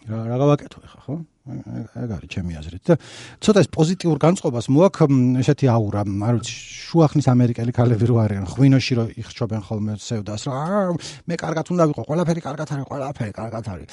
რა 0.08 0.36
გავაკეთო 0.40 0.80
ხა 0.88 1.00
ხო 1.04 1.16
ეგ 1.50 2.10
არის 2.16 2.30
ჩემი 2.30 2.54
აზრით. 2.60 2.84
და 2.90 2.96
ცოტა 3.42 3.60
ეს 3.64 3.70
პოზიტიურ 3.74 4.18
განწყობას 4.22 4.66
მოაქვს 4.70 5.42
ესეთი 5.42 5.66
აურა 5.70 6.02
არ 6.06 6.34
ვიცი 6.40 6.54
შუახნის 6.90 7.28
ამერიკელი 7.34 7.72
ქალები 7.74 8.06
რო 8.10 8.16
არიან 8.24 8.46
ღვინოში 8.50 8.94
რო 8.98 9.06
იხჩობენ 9.22 9.62
ხოლმე 9.68 9.94
სევდას 10.00 10.44
რომ 10.50 10.98
მე 11.30 11.36
კარგად 11.38 11.66
უნდა 11.74 11.84
ვიყო 11.90 12.04
ყველაფერი 12.10 12.42
კარგად 12.48 12.68
არის 12.74 12.86
ყველაფერი 12.90 13.34
კარგად 13.34 13.66
არის 13.70 13.90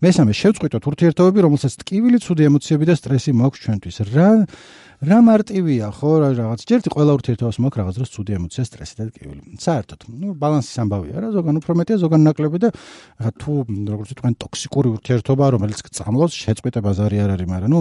მესამე 0.00 0.32
შევწყვიტოთ 0.32 0.84
ურთიერთობები 0.90 1.42
რომელსაც 1.44 1.72
ტკივილი 1.84 2.18
ცუდი 2.24 2.46
ემოციები 2.48 2.84
და 2.88 2.94
სტრესი 2.96 3.30
მაქვს 3.36 3.60
ჩვენთვის. 3.64 3.96
რა 4.16 4.28
რა 5.00 5.18
მარტივია 5.24 5.86
ხო? 5.96 6.10
რაღაც 6.36 6.60
ჯერტი 6.68 6.88
ყველა 6.92 7.12
ურთიერთობას 7.16 7.56
მაქვს 7.64 7.78
რაღაც 7.80 7.94
დროს 8.00 8.10
ცუდი 8.12 8.32
ემოცია 8.36 8.64
სტრესი 8.68 8.94
და 9.00 9.04
კივილი 9.16 9.42
საერთოდ 9.56 10.00
ნუ 10.12 10.28
ბალანსის 10.36 10.76
ამბავია 10.76 11.16
რა 11.24 11.28
ზოგან 11.36 11.54
უფრო 11.60 11.72
მეტია 11.80 11.96
ზოგან 12.04 12.20
ნაკლები 12.28 12.58
და 12.60 12.68
ხა 13.16 13.30
თუ 13.40 13.52
როგორც 13.64 14.08
ვიტყვენ 14.12 14.34
ტოქსიკური 14.44 14.88
ურთიერთობა 15.00 15.44
რომელიც 15.56 15.78
წამლავს 15.88 16.36
შეწყვეტება 16.36 16.90
ზარი 17.00 17.16
არ 17.24 17.30
არის 17.32 17.48
მაგრამ 17.48 17.72
ნუ 17.72 17.80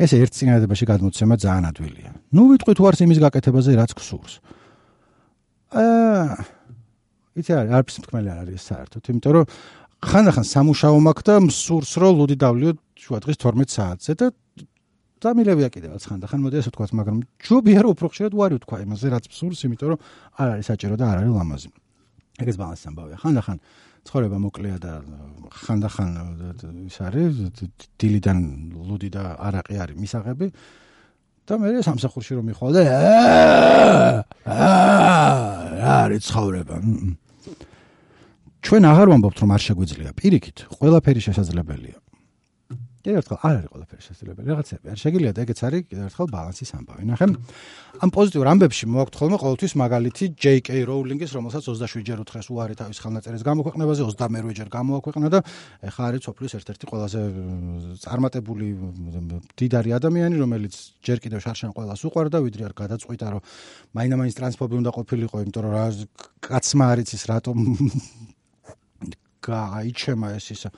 ეს 0.00 0.10
ერთ 0.16 0.32
წინადადებაში 0.32 0.84
გადმოცემა 0.90 1.34
ძალიან 1.38 1.64
ადვილია. 1.70 2.10
ნუ 2.34 2.42
ვიტყვი 2.50 2.72
თუ 2.74 2.82
არს 2.90 3.00
იმის 3.04 3.18
გაკეთებაზე 3.20 3.70
რაც 3.78 3.90
გსურს. 3.94 4.32
აა 5.70 6.34
იცი 7.38 7.52
არ 7.54 7.66
არის 7.78 7.96
თქმელი 8.02 8.28
არ 8.32 8.38
არის 8.42 8.62
საერთოდ 8.70 9.02
იმიტომ 9.12 9.32
რომ 9.36 9.44
ხანდახან 10.00 10.46
სამუშაო 10.48 10.96
მაქვს 11.04 11.26
და 11.28 11.34
მსურს 11.44 11.92
რომ 12.00 12.12
ლუდი 12.20 12.36
დავლიოთ 12.40 12.78
შუა 13.00 13.18
დღის 13.20 13.38
12 13.44 13.74
საათზე 13.76 14.12
და 14.16 14.26
დამილევია 15.20 15.68
კიდევაც 15.68 16.02
ხანდახან 16.08 16.40
მოდი 16.40 16.56
ასე 16.60 16.70
ვთქვათ, 16.72 16.92
მაგრამ 16.96 17.18
ჯობია 17.44 17.80
რომ 17.84 17.92
უფრო 17.92 18.06
ხშირად 18.08 18.32
ვარი 18.40 18.56
ვთქვა 18.56 18.78
იმაზე, 18.88 19.06
რაც 19.12 19.24
მსურს, 19.28 19.60
იმიტომ 19.68 19.88
რომ 19.92 19.98
არ 20.40 20.48
არის 20.56 20.66
საჭირო 20.72 20.96
და 20.96 21.04
არ 21.12 21.16
არის 21.20 21.32
ლამაზი. 21.36 21.68
ეგ 22.40 22.48
ეს 22.48 22.56
ბალანსი 22.56 22.84
ამბავია. 22.88 23.16
ხანდახან 23.20 23.58
ცხოვრება 24.08 24.36
მოკლეა 24.40 24.76
და 24.80 24.92
ხანდახან 25.60 26.10
ის 26.88 26.96
არის 27.04 27.32
დილიდან 28.00 28.38
ლუდი 28.88 29.08
და 29.12 29.36
არაყი 29.36 29.76
არის 29.76 29.96
მისაღები 30.00 30.46
და 31.44 31.52
მე 31.60 31.84
სამსახურში 31.84 32.32
რომ 32.40 32.44
მიხვალ 32.48 32.72
და 32.72 32.82
აა 34.48 36.00
არის 36.00 36.22
ცხოვრება. 36.32 36.76
ჩვენ 38.60 38.82
აღარ 38.92 39.08
ვამბობთ 39.12 39.38
რომ 39.40 39.50
არ 39.56 39.62
შეგვიძლია. 39.66 40.10
პირიქით, 40.20 40.58
ყველაფერი 40.76 41.20
შესაძლებელია. 41.26 41.96
კიდევ 43.00 43.16
ერთხელ 43.20 43.38
არ 43.40 43.54
არის 43.56 43.68
ყველაფერი 43.72 44.02
შესაძლებელი. 44.04 44.46
რაღაცები 44.50 44.86
არ 44.92 44.98
შეგიძლია 45.00 45.32
და 45.32 45.40
ეგეც 45.40 45.60
არის 45.64 45.82
კიდევ 45.88 46.04
ერთხელ 46.04 46.26
ბალანსის 46.36 46.70
ამბავი. 46.76 47.02
ნახე. 47.08 47.26
ამ 48.04 48.08
პოზიტიურ 48.12 48.46
ამბებში 48.52 48.84
მოაქვთ 48.92 49.14
ხოლმე 49.16 49.36
ყოველთვის 49.40 49.72
მაგალითი 49.80 50.24
JK 50.36 50.68
Rowling-ის, 50.84 51.30
რომელსაც 51.32 51.62
27 51.64 52.04
ჯერ 52.04 52.18
უთხეს 52.20 52.46
უარი 52.52 52.74
თავის 52.76 52.98
ხელნაწერის 53.00 53.42
გამოქვეყნებაზე, 53.48 54.02
28 54.04 54.52
ჯერ 54.52 54.68
გამოაქვეყნა 54.68 55.28
და 55.32 55.40
ეხლა 55.80 56.04
არის 56.12 56.20
სოფლის 56.28 56.52
ერთ-ერთი 56.60 56.84
ყველაზე 56.92 57.20
წარმატებული 58.04 58.66
დიდარი 59.56 59.90
ადამიანი, 59.96 60.36
რომელიც 60.44 60.74
ჯერ 61.00 61.18
კიდევ 61.24 61.40
შარშან 61.40 61.72
ყოველას 61.72 62.04
უყვარდა, 62.04 62.36
ვიდრე 62.44 62.62
არ 62.68 62.74
გადაწყვიტა, 62.76 63.26
რომ 63.32 63.42
მაინამაინც 63.96 64.34
ტრანსფობი 64.36 64.74
უნდა 64.76 64.90
ყოფილიყო, 64.92 65.36
იმიტომ 65.40 65.62
რომ 65.64 65.72
კაცმა 66.44 66.84
არის 66.92 67.08
ის 67.16 67.24
რატომ 67.32 67.56
გაიჩემა 69.42 70.36
ეს 70.36 70.46
ისა. 70.54 70.70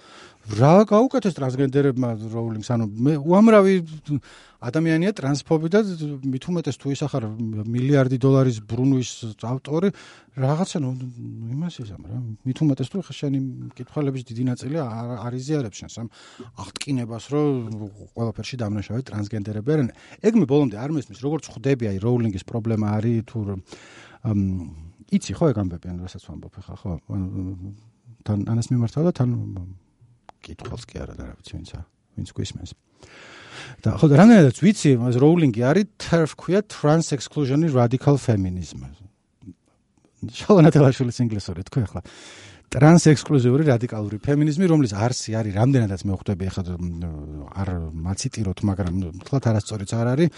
რა 0.43 0.75
გაუკეთეს 0.91 1.35
ტრანსგენდერებმა 1.39 2.09
როულინგს? 2.19 2.71
ანუ 2.75 2.85
მე 2.91 3.13
უამრავი 3.23 3.75
ადამიანია 4.63 5.11
ტრანსფობი 5.15 5.69
და 5.71 5.81
მით 6.23 6.45
უმეტეს 6.51 6.77
თუ 6.83 6.87
ის 6.95 7.03
ახარ 7.07 7.27
მილიარდი 7.67 8.17
დოლარის 8.23 8.59
ბრუნვის 8.67 9.11
ავტორი 9.43 9.91
რაღაცა 10.39 10.79
ნუ 10.83 10.91
იმას 11.55 11.75
ისამ 11.83 12.03
რა. 12.07 12.19
მით 12.47 12.59
უმეტეს 12.63 12.89
თუ 12.91 13.03
ხა 13.07 13.15
შენი 13.23 13.39
კითხვალების 13.79 14.23
დიდი 14.31 14.45
ნაწილი 14.51 14.77
არ 14.83 15.33
იზიარებს 15.39 15.79
შენს 15.83 15.95
ამ 16.03 16.09
აღტკინებას 16.63 17.25
რომ 17.35 17.47
ყველაფერში 18.15 18.57
დამნაშავე 18.63 19.01
ტრანსგენდერები 19.07 19.69
არიან. 19.75 19.91
ეგ 20.27 20.33
მე 20.43 20.47
ბოლომდე 20.47 20.77
არ 20.79 20.91
მესმის 20.95 21.23
როგორც 21.23 21.45
ხვდები 21.55 21.85
აი 21.91 21.99
როულინგის 22.03 22.47
პრობლემა 22.47 22.87
არის 22.99 23.19
თუ 23.31 23.39
იცი 25.13 25.33
ხო 25.37 25.45
ეგ 25.53 25.57
ამბები 25.61 25.87
ან 25.93 25.99
რასაც 26.07 26.23
ვამბობ 26.25 26.55
ხა 26.63 26.75
ხო 26.79 26.93
თან 28.27 28.47
ანას 28.53 28.69
მიმართავ 28.73 29.09
და 29.09 29.13
თან 29.19 29.31
კითხავს 30.43 30.85
კი 30.89 31.03
არა 31.03 31.15
და 31.19 31.25
რა 31.31 31.35
ვიცი 31.39 31.53
ვინცა 31.59 31.79
ვინც 32.19 32.29
გვისმენს. 32.37 32.71
და 33.83 33.89
ხო 33.99 34.07
და 34.11 34.15
რანაირად 34.23 34.57
ვიცი 34.63 34.91
მას 35.03 35.15
როულინგი 35.23 35.63
არის 35.71 35.87
TERF 36.03 36.31
ქვია 36.39 36.61
trans 36.67 37.13
exclusion 37.15 37.63
radical 37.71 38.19
feminism. 38.19 38.87
შალანათელაშვილის 40.23 41.19
ინგლისური 41.25 41.67
თქვი 41.67 41.83
ახლა 41.83 42.01
ტრანს 42.73 43.05
ექსკლუზიური 43.11 43.67
რადიკალური 43.69 44.17
ფემინიზმი, 44.25 44.65
რომლის 44.71 44.93
არსი 44.97 45.35
არის 45.37 45.57
რამდენადაც 45.61 46.03
მე 46.09 46.15
ხვდები 46.17 46.47
ახლა 46.49 46.63
არ 47.53 47.69
მაციტიროთ, 48.01 48.63
მაგრამ 48.65 48.95
თლათ 49.29 49.45
არასწორიც 49.51 49.91
არ 49.93 50.07
არის. 50.13 50.29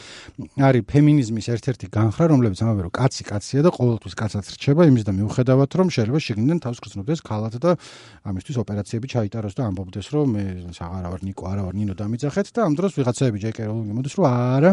არის 0.59 0.83
ფემინიზმის 0.83 1.47
ერთ-ერთი 1.55 1.87
განხრა, 1.95 2.25
რომლებიც 2.35 2.59
ამბობენ, 2.59 2.83
რომ 2.91 2.95
კაცი 2.99 3.23
კაცია 3.31 3.61
და 3.63 3.71
ყოველთვის 3.79 4.15
კაცად 4.19 4.45
რჩება, 4.51 4.83
იმის 4.91 5.05
და 5.07 5.13
მიუხედავად, 5.15 5.71
რომ 5.79 5.87
შეიძლება 5.95 6.19
შეგნდნენ 6.27 6.59
თავს 6.59 6.79
გრძნობდეს 6.83 7.21
ქალად 7.23 7.55
და 7.63 7.71
ამისთვის 8.27 8.57
ოპერაციები 8.67 9.07
ჩაიტაროს 9.15 9.55
და 9.55 9.63
ამბობდეს, 9.71 10.07
რომ 10.11 10.27
მე 10.35 10.45
აღარა 10.75 11.09
ვარ 11.15 11.21
ნიკო, 11.23 11.45
არა 11.55 11.63
ვარ 11.71 11.75
ნინო 11.79 11.95
დამიძახეთ 11.95 12.47
და 12.51 12.61
ამ 12.67 12.73
დროს 12.75 12.93
ვიღაცები 12.99 13.39
ჯეკეროლინგი 13.47 13.95
მოდის, 13.95 14.15
რომ 14.19 14.27
არა, 14.27 14.71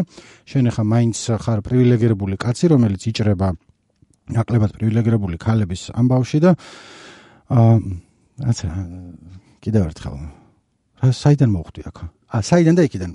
შენ 0.50 0.64
ახლა 0.66 0.84
მაინც 0.90 1.16
ხარ 1.38 1.58
პრივილეგირებული 1.62 2.34
კაცი, 2.42 2.74
რომელიც 2.74 3.02
იჭრება 3.06 3.48
ნაკლებად 4.34 4.70
პრივილეგირებული 4.78 5.36
ქალების 5.38 5.94
ამბავში 5.94 6.38
და 6.42 6.50
აა 7.52 7.76
რაცა 8.42 8.68
კიდევ 9.60 9.82
ერთხელ 9.92 10.16
საიდან 11.02 11.50
მოხვდი 11.50 11.82
აქ? 11.90 11.98
ა 12.32 12.38
საიდან 12.40 12.74
და 12.78 12.82
იქიდან? 12.86 13.12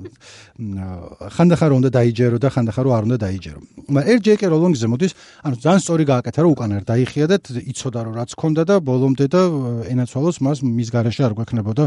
ხანდახარ 1.34 1.72
უნდა 1.74 1.90
დაიჯერო 1.90 2.38
და 2.38 2.50
ხანდახარ 2.54 2.86
არ 2.92 3.04
უნდა 3.08 3.18
დაიჯერო. 3.24 3.60
მაგრამ 3.88 4.10
ერთ 4.14 4.22
ჯეკი 4.28 4.46
როლონგზე 4.52 4.88
მოდის, 4.92 5.12
ანუ 5.48 5.56
ძალიან 5.64 5.82
სწორი 5.82 6.04
გააკეთა 6.12 6.40
რომ 6.44 6.52
უკან 6.54 6.72
არ 6.78 6.84
დაიხია 6.86 7.26
და 7.32 7.38
იცოდა 7.72 8.00
რომ 8.06 8.14
რაც 8.20 8.32
ქონდა 8.38 8.64
და 8.68 8.76
ბოლომდე 8.84 9.26
და 9.32 9.42
ენაცვალოს 9.90 10.38
მას 10.44 10.58
მის 10.68 10.90
garaშე 10.94 11.22
არ 11.26 11.34
გვექნებოდა 11.34 11.84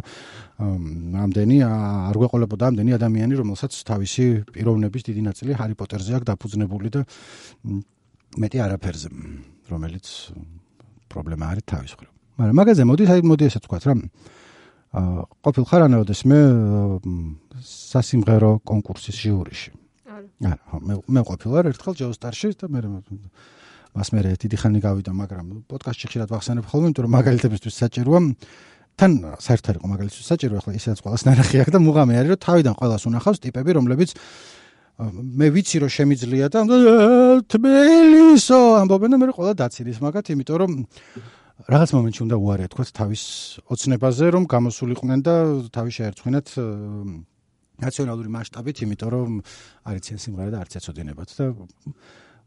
ამდენი 1.23 1.57
არ 2.11 2.17
გვეყოლებოდა 2.19 2.65
ამდენი 2.67 2.91
ადამიანი 2.99 3.35
რომელსაც 3.39 3.73
თავისი 3.87 4.25
პიროვნების 4.51 5.03
დიდი 5.07 5.23
ნაწილი 5.29 5.53
ჰარი 5.55 5.75
პოტერზე 5.79 6.11
აქვს 6.19 6.29
დაფუძნებული 6.35 6.89
და 6.91 7.01
მეტი 8.41 8.59
არაფერზე 8.65 9.09
რომელიც 9.71 10.07
პრობლემა 11.13 11.45
არის 11.55 11.65
თავის 11.69 11.95
მხრივ. 11.95 12.20
მაგრამ 12.41 12.57
მაგაზე 12.61 12.83
მოდის 12.89 13.11
აი 13.13 13.21
მოდი 13.29 13.45
ესეც 13.51 13.63
ვთქვა 13.69 13.79
რა 13.85 13.95
აა 14.91 15.23
ყოფილ 15.45 15.65
ხარ 15.71 15.83
ანაოდეს 15.87 16.21
მე 16.27 16.41
სასიმღერო 17.63 18.53
კონკურსის 18.67 19.17
ჟიურიში. 19.23 19.71
არა. 20.11 20.51
არა, 20.51 20.81
მე 20.83 20.95
მე 21.05 21.21
ყოფილ 21.29 21.49
ვარ 21.55 21.71
ერთხელ 21.71 21.95
ჯოუსტარში 22.01 22.49
და 22.59 22.67
მე 22.73 22.81
მას 23.91 24.09
მე 24.15 24.21
დიდი 24.39 24.57
ხანი 24.57 24.81
გავიდა, 24.83 25.13
მაგრამ 25.15 25.47
პოდკასტში 25.71 26.07
ხშირად 26.11 26.29
ვახსენებ 26.31 26.65
ხოლმე, 26.67 26.87
იმიტომ 26.91 27.05
რომ 27.07 27.13
მაგალითებისთვის 27.19 27.75
საჭიროა 27.75 28.21
თან 29.01 29.13
საერთოდ 29.41 29.79
იყო 29.81 29.87
მაგალითად 29.89 30.25
საჭირო 30.29 30.61
ახლა 30.61 30.73
ისედაც 30.77 31.01
ყოველს 31.01 31.23
ნარახი 31.25 31.57
აქვს 31.63 31.73
და 31.73 31.81
მუღამი 31.81 32.15
არის 32.21 32.31
რომ 32.35 32.41
თავიდან 32.45 32.75
ყოველას 32.77 33.05
უნახავს 33.09 33.39
ტიპები 33.45 33.71
რომლებიც 33.81 34.11
მე 35.41 35.47
ვიცი 35.57 35.77
რომ 35.81 35.91
შემიძლია 35.97 36.47
და 36.53 36.61
თბილისო 37.49 38.59
ამბობენ 38.85 39.11
და 39.15 39.17
მე 39.23 39.33
ყველა 39.33 39.55
დაცირის 39.57 39.99
მაგათ 40.05 40.27
იმიტომ 40.37 40.57
რომ 40.61 40.73
რაღაც 41.69 41.91
მომენტში 41.97 42.23
უნდა 42.25 42.37
უარე 42.41 42.67
თქვა 42.73 42.85
თავის 42.97 43.23
ოცნებაზე 43.69 44.25
რომ 44.33 44.45
გამოსულიყვნენ 44.49 45.21
და 45.27 45.35
თავის 45.75 45.95
შეერცხვინათ 46.01 46.47
ნაციონალური 47.81 48.29
მასშტაბით, 48.33 48.77
იმიტომ 48.85 49.11
რომ 49.11 49.31
არის 49.89 50.03
ცენ 50.07 50.19
სიმღერა 50.25 50.51
და 50.55 50.59
არც 50.65 50.73
ეცოდინებათ 50.81 51.29
და 51.37 51.45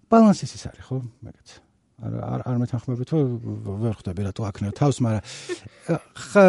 ბალანსი 0.10 0.46
ის 0.46 0.64
არის, 0.70 0.84
ხო? 0.88 0.98
მეგეც. 1.26 1.50
არ 2.04 2.14
არ 2.22 2.42
არ 2.50 2.58
მეთანხმები 2.64 3.06
თუ 3.10 3.18
ვერ 3.82 3.94
ხვდები 3.98 4.22
რა 4.26 4.32
თუ 4.34 4.42
აქნევ 4.50 4.72
თავს, 4.78 4.98
მაგრამ 5.04 5.24
ხა 6.30 6.46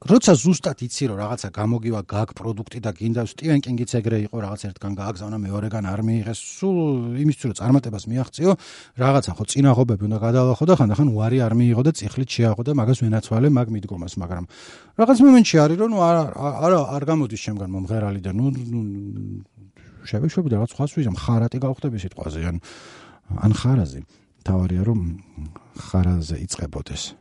როცა 0.00 0.32
ზუსტად 0.32 0.80
იცი 0.80 1.12
რომ 1.12 1.18
რაღაცა 1.20 1.48
გამოგივა 1.52 2.00
გაგ 2.08 2.32
პროდუქტი 2.32 2.78
და 2.80 2.90
გინდა 2.96 3.22
სტივენ 3.28 3.60
კინგიც 3.60 3.90
ეგრე 4.00 4.18
იყო 4.24 4.36
რაღაც 4.40 4.60
ერთგან 4.72 4.92
გააგზავნა 4.96 5.36
მეორეგან 5.44 5.84
არ 5.92 6.00
მიიღეს 6.08 6.40
სულ 6.40 7.20
იმისთვის 7.20 7.46
რომ 7.52 7.56
წარმატებას 7.60 8.04
მიაღწიო. 8.08 8.50
რაღაცა 8.96 9.30
ხო 9.36 9.44
წინაღობები 9.44 10.02
უნდა 10.08 10.18
გადალახო 10.24 10.64
და 10.64 10.74
ხანდახან 10.80 11.08
უარი 11.12 11.38
არ 11.44 11.52
მიიღო 11.52 11.82
და 11.84 11.92
წიხლით 11.92 12.28
შეაღო 12.32 12.62
და 12.64 12.72
მაგას 12.80 12.98
ვენაცვალე 13.04 13.48
მაგ 13.52 13.68
მიდგომას 13.76 14.12
მაგრამ 14.24 14.44
რაღაც 15.04 15.18
მომენტში 15.20 15.56
არის 15.68 15.76
რომ 15.84 15.90
ნუ 15.92 15.98
არ 16.00 16.72
არ 16.96 17.02
გამოდის 17.04 17.40
შემგან 17.44 17.68
მომღერალი 17.68 18.20
და 18.24 18.32
ნუ 18.32 18.46
შევეშვები 20.08 20.48
და 20.48 20.56
რაღაც 20.64 20.72
ხას 20.80 20.90
ვიზამ 20.96 21.16
ხარატი 21.20 21.58
გავხდები 21.60 21.98
სიტყვაზე 22.00 22.40
ან 22.48 22.56
ან 23.36 23.52
ხარაზე. 23.52 24.00
თავარია 24.48 24.82
რომ 24.88 25.00
ხარაზე 25.76 26.36
იწებოდეს 26.40 27.19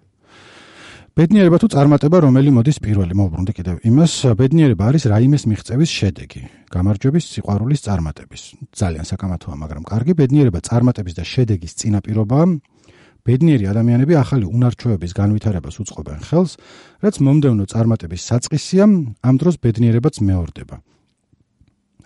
ბედნიერება 1.19 1.57
თუ 1.59 1.67
წარმატება 1.73 2.19
რომელი 2.23 2.51
მოდის 2.55 2.77
პირველი 2.79 3.15
მოუბრუნდი 3.19 3.53
კიდევ 3.57 3.79
იმას 3.89 4.13
ბედნიერება 4.39 4.85
არის 4.87 5.03
რაიმეს 5.11 5.43
მიღწევის 5.51 5.91
შედეგი 5.91 6.41
გამარჯვების 6.71 7.25
სიყვარულის 7.35 7.83
წარმატების. 7.83 8.43
ძალიან 8.71 9.03
საკამათოა 9.03 9.55
მაგრამ 9.59 9.83
კარგი 9.83 10.13
ბედნიერება 10.15 10.63
წარმატების 10.63 11.13
და 11.19 11.23
შედეგის 11.27 11.75
წინაპირობაა 11.75 12.45
ბედნიერი 13.27 13.65
ადამიანები 13.67 14.13
ახალი 14.15 14.45
უნარჩვევების 14.47 15.11
განვითარებას 15.19 15.75
უწყობენ 15.83 16.19
ხელს 16.23 16.51
რაც 17.03 17.15
მომდევნო 17.19 17.65
წარმატების 17.67 18.21
საწყისია 18.23 18.85
ამ 19.19 19.35
დროს 19.43 19.55
ბედნიერებაც 19.59 20.15
მეორდება. 20.23 20.75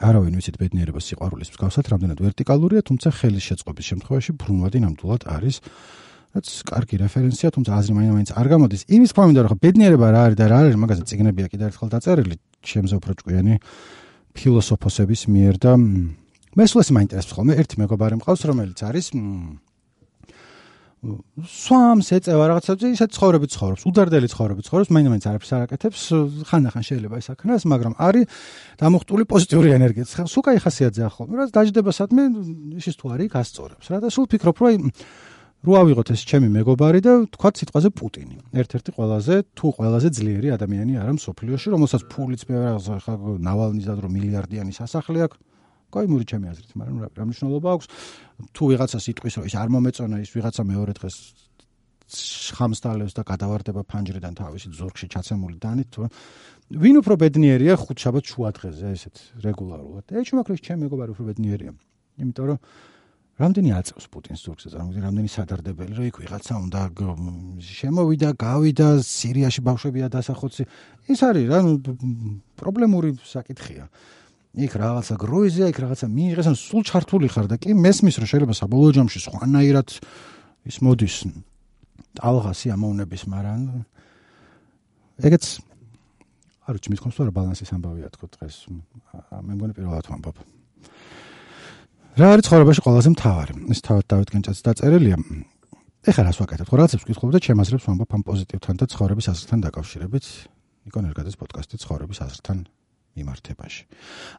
არავინ 0.02 0.34
ვიცით 0.42 0.58
ბედნიერება 0.58 0.98
სიყვარულის 0.98 1.54
მსგავსად 1.54 1.86
რამდენად 1.86 2.18
ვერტიკალურია 2.18 2.82
თუმცა 2.82 3.08
ხელის 3.14 3.44
შეწყობის 3.46 3.86
შემთხვევაში 3.94 4.32
ბრუნვადი 4.42 4.80
ნამდვილად 4.82 5.22
არის 5.30 5.62
რაც 6.34 6.48
კარგი 6.66 6.96
რეფერენცია, 6.98 7.50
თუმცა 7.54 7.72
აზრი 7.78 7.94
მაინც 7.94 8.30
არ 8.34 8.48
გამოდის. 8.50 8.82
იმის 8.90 9.10
თქვა 9.14 9.24
მინდა 9.30 9.42
რომ 9.46 9.60
ბედნიერება 9.62 10.08
რა 10.10 10.22
არის 10.34 10.38
და 10.42 10.46
რა 10.50 10.58
არის, 10.66 10.76
მაგაზე 10.82 11.04
წიგნებია 11.06 11.48
კიდე 11.54 11.64
ერთხელ 11.70 11.90
დაწერილი, 11.94 12.36
ჩემზე 12.66 12.96
უფრო 12.98 13.12
ჭკვიანი 13.22 13.54
ფილოსოფოსების 14.34 15.22
მიერ 15.30 15.56
და 15.62 15.72
მესლეს 16.58 16.90
მაინტერესებს 16.90 17.34
ხოლმე 17.38 17.54
ერთი 17.62 17.76
მეგობარი 17.86 18.18
მყავს, 18.18 18.42
რომელიც 18.50 18.80
არის 18.82 19.08
სვამს 21.04 22.08
ეწევა 22.16 22.46
რაღაცებზე, 22.48 22.88
ისე 22.96 23.06
ცხოვრებით 23.12 23.52
ცხოვრობს, 23.52 23.82
უდარდელი 23.92 24.28
ცხოვრებით 24.32 24.66
ცხოვრობს, 24.72 24.90
მაინც 24.96 25.26
არაფერს 25.28 25.52
არ 25.52 25.64
აკეთებს, 25.68 26.02
ხანდახან 26.48 26.84
შეიძლება 26.88 27.20
ის 27.20 27.28
აქნას, 27.34 27.62
მაგრამ 27.68 27.94
არის 28.00 28.24
დამოხტული 28.80 29.24
პოზიტიური 29.28 29.70
ენერგიაც. 29.76 30.08
სუკაი 30.32 30.64
ხასიათზეა 30.64 31.10
ხოლმე, 31.12 31.34
რაც 31.44 31.50
დაждდება 31.52 31.92
სადმე, 31.92 32.24
ის 32.80 32.96
თუ 32.96 33.06
არის, 33.20 33.28
გასწორებს 33.36 33.86
რა 33.92 34.00
და 34.00 34.08
სულ 34.16 34.26
ფიქრობ, 34.32 34.56
რომ 34.64 34.68
აი 34.72 34.76
რო 35.64 35.74
ავიღოთ 35.80 36.12
ეს 36.12 36.22
ჩემი 36.28 36.48
მეგობარი 36.52 37.00
და 37.00 37.14
თქვა 37.32 37.50
სიტყვაზე 37.56 37.90
პუტინი. 37.96 38.36
ერთ-ერთი 38.52 38.92
ყველაზე 39.00 39.36
თუ 39.56 39.68
ყველაზე 39.80 40.08
ძლიერი 40.18 40.48
ადამიანი 40.58 40.94
არა 41.00 41.14
მსოფლიოში, 41.16 41.68
რომელსაც 41.72 42.02
ფულიც 42.12 42.42
მეღარ 42.52 43.00
ხა 43.04 43.14
ნავალნის 43.48 43.86
და 43.88 43.94
დრო 43.96 44.10
მილიარდიანი 44.12 44.74
სასახლე 44.76 45.20
აქვს. 45.24 45.38
კაი 45.94 46.06
ჩემი 46.10 46.46
აზრით, 46.50 46.72
მაგრამ 46.74 46.98
რა 47.14 47.24
მნიშვნელობა 47.30 47.70
აქვს 47.78 47.88
თუ 48.50 48.64
ვიღაცა 48.74 48.98
სიტყვის 49.06 49.34
რომ 49.38 49.46
ის 49.46 49.56
არ 49.62 49.70
მომეწონა 49.74 50.18
ის 50.26 50.30
ვიღაცა 50.34 50.64
მეორე 50.74 50.94
დღეს 50.98 51.16
ხამსტალებს 52.58 53.14
და 53.14 53.22
გადავარდება 53.24 53.82
ფანჯრიდან 53.88 54.34
თავისი 54.42 54.68
ზურგში 54.74 55.06
ჩაცემული 55.14 55.58
დანით 55.62 55.90
თუ 55.94 56.10
ვინ 56.74 56.96
უფრო 57.02 57.14
ბედნიერია 57.22 57.78
ხუთშაბათ 57.78 58.26
შუა 58.26 58.50
დღეზე 58.58 58.88
ესეთ 58.98 59.16
რეგულარულად. 59.46 60.06
ეჩ 60.18 60.28
მოკრეს 60.34 60.62
ჩემი 60.66 60.90
მეგობარი 60.90 61.10
უფრო 61.14 61.24
ბედნიერია. 61.30 61.72
იმიტომ 62.18 62.46
რომ 62.50 62.58
რამდენი 63.34 63.70
აწევს 63.74 64.06
პუტინს 64.14 64.42
თურქს 64.46 64.70
წარმოგიდგენ 64.70 65.06
რამდენი 65.10 65.30
სადარდებელი? 65.34 65.94
რომ 65.98 66.06
იქ 66.06 66.18
ვიღაცა 66.22 66.54
უნდა 66.54 66.82
შემოვიდა 67.66 68.30
გავიდა 68.38 68.88
სირიაში 69.02 69.62
ბავშვებია 69.66 70.08
დასახოცი? 70.14 70.64
ის 71.10 71.20
არის 71.26 71.46
რა 71.50 71.60
პრობლემური 72.62 73.18
საკითხია. 73.26 73.90
იქ 74.54 74.74
რაღაცა 74.78 75.16
გროიზია 75.18 75.66
იქ 75.74 75.78
რაღაცა 75.82 76.08
მიიღეს 76.14 76.48
ან 76.54 76.56
სულ 76.62 76.82
ჩართული 76.86 77.28
ხარ 77.34 77.50
და 77.50 77.58
კი 77.58 77.74
მესმის 77.74 78.22
რომ 78.22 78.28
შეიძლება 78.30 78.54
საბოლოო 78.54 78.92
ჯამში 79.02 79.20
სხვანაირად 79.26 79.90
ის 80.70 80.78
მოდის 80.86 81.16
ალღასი 82.22 82.68
ამოვნების 82.70 83.24
მაგრამ 83.34 83.62
ეგეც 85.26 85.46
არ 86.70 86.74
ვიცი 86.78 86.90
მithkoms 86.94 87.18
თუ 87.18 87.22
რა 87.26 87.34
ბალანსის 87.34 87.74
ამბავია 87.74 88.14
თქო 88.14 88.30
დღეს. 88.30 88.56
მე 89.42 89.54
მგონი 89.58 89.74
პირველად 89.74 90.06
ვამბობ 90.06 90.38
რა 92.14 92.28
არის 92.38 92.46
ცხოვრებაში 92.46 92.82
ყველაზე 92.86 93.10
მთავარი? 93.10 93.54
ეს 93.74 93.80
თავად 93.82 94.06
დავით 94.06 94.30
გენჭაც 94.34 94.58
დაწერილია. 94.62 95.18
ეხლა 96.06 96.24
რას 96.30 96.38
ვაკეთებ? 96.38 96.68
ხო 96.70 96.76
რაღაცებს 96.78 97.04
ვკითხულობ 97.10 97.32
და 97.34 97.40
ჩემაზრებს 97.42 97.86
ვამბობ 97.90 98.12
ამ 98.14 98.22
პოზიტივთან 98.22 98.76
და 98.78 98.86
ცხოვრების 98.86 99.26
აზრთან 99.34 99.60
დაკავშირებით. 99.66 100.26
ნიკონ 100.86 101.04
ერგადეს 101.10 101.36
პოდკასტი 101.42 101.76
ცხოვრების 101.82 102.20
აზრთან 102.22 102.58
მიმართებაში. 103.18 103.82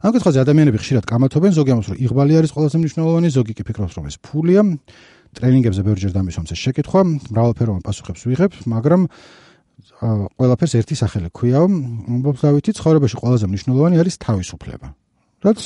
ამ 0.07 0.11
კითხვაზე 0.15 0.39
ადამიანები 0.45 0.77
ხშირად 0.79 1.03
კამათობენ, 1.03 1.51
ზოგი 1.51 1.71
ამბობს, 1.75 1.89
რომ 1.91 1.97
იღბალი 1.99 2.33
არის 2.39 2.51
ყველაზე 2.55 2.77
მნიშვნელოვანი, 2.79 3.27
ზოგი 3.35 3.53
კი 3.59 3.63
ფიქრობს, 3.67 3.93
რომ 3.99 4.05
ეს 4.07 4.17
ფულია. 4.23 4.61
ტრენინგებზე 5.35 5.81
ბევრჯერ 5.83 6.11
დამისვამს 6.15 6.51
ეს 6.55 6.59
შეკითხვა, 6.63 6.99
მრავალფეროვან 7.27 7.81
პასუხებს 7.83 8.21
ვიღებ, 8.23 8.51
მაგრამ 8.71 9.01
ყველაფერს 10.39 10.73
ერთი 10.79 10.95
სახელი 10.95 11.29
ქვია. 11.35 11.59
ამბობს 11.67 12.39
დავითი, 12.39 12.71
ცხოვრებაში 12.71 13.15
ყველაზე 13.19 13.45
მნიშვნელოვანი 13.51 13.95
არის 13.99 14.15
თავისუფლება. 14.15 14.87
რაც 15.43 15.59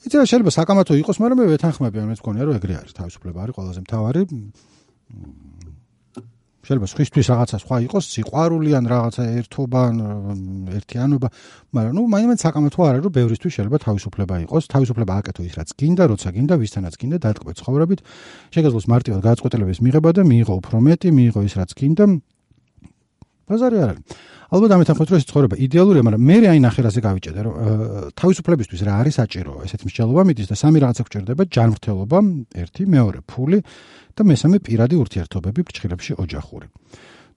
იცი 0.00 0.16
რა 0.16 0.24
შეიძლება 0.24 0.52
საკამათო 0.56 0.94
იყოს, 1.00 1.16
მაგრამ 1.20 1.38
მე 1.40 1.46
ვეთანხმები, 1.52 1.96
მე 2.08 2.14
მგონია 2.16 2.44
რომ 2.48 2.54
ეგრე 2.56 2.74
არის, 2.80 2.92
თავისუფლება 2.96 3.38
არის 3.44 3.54
ყველაზე 3.56 3.80
მთავარი. 3.84 4.20
შეიძლება 6.60 6.88
სხვისთვის 6.92 7.26
რაღაცა 7.32 7.56
სხვა 7.64 7.76
იყოს, 7.88 8.04
სიყვარული 8.14 8.70
ან 8.78 8.84
რაღაცა 8.92 9.22
ერთობა, 9.40 9.82
ერთიანობა, 10.76 11.28
მაგრამ 11.74 11.92
ნუ 11.96 12.02
მაინც 12.14 12.38
საკამათო 12.44 12.80
არ 12.84 12.94
არის, 12.94 13.04
რომ 13.08 13.12
ბევრისთვის 13.16 13.52
შეიძლება 13.56 13.78
თავისუფლება 13.80 14.34
იყოს, 14.44 14.64
თავისუფლება 14.70 15.12
აკეთო 15.20 15.42
ის 15.48 15.54
რაც 15.56 15.68
გინდა, 15.80 16.04
როცა 16.12 16.28
გინდა, 16.36 16.54
ვისთანაც 16.60 16.94
გინდა, 17.00 17.16
დატკბე 17.26 17.52
ცხოვრებით. 17.60 18.00
შეგეძლოს 18.54 18.86
მარტივად 18.92 19.20
გადაწყვეტილების 19.24 19.78
მიღება 19.84 20.10
და 20.14 20.22
მიიღო 20.30 20.54
უფრო 20.60 20.76
მეტი, 20.84 21.08
მიიღო 21.16 21.40
ის 21.48 21.54
რაც 21.58 21.70
გინდა. 21.80 22.04
ბაზარი 23.49 23.77
არ 23.77 23.89
არის. 23.93 24.03
ალბათ 24.55 24.71
ამეთანხმეთ 24.75 25.09
რომ 25.09 25.17
ეს 25.19 25.25
ცხოვრება 25.29 25.55
იდეალურია, 25.65 26.03
მაგრამ 26.05 26.21
მე 26.29 26.37
აი 26.49 26.59
ნახე 26.65 26.81
რაზე 26.85 27.01
გავიჭედე, 27.01 27.39
რომ 27.45 27.53
თავისუფლებისთვის 28.13 28.81
რა 28.85 28.93
არის 29.01 29.13
საჭირო? 29.21 29.53
ესეთ 29.65 29.81
მსჯელობა 29.85 30.21
მიდის 30.25 30.47
და 30.49 30.55
სამი 30.61 30.77
რაღაცა 30.85 31.03
გჭირდება: 31.05 31.43
ჯანმრთელობა, 31.55 32.17
ერთი, 32.61 32.83
მეორე, 32.85 33.19
ფული 33.25 33.59
და 34.15 34.21
მესამე 34.21 34.57
პირადი 34.65 34.95
ურთიერთობები, 35.01 35.59
ფრჩხილებში 35.65 36.11
ოჯახური. 36.21 36.67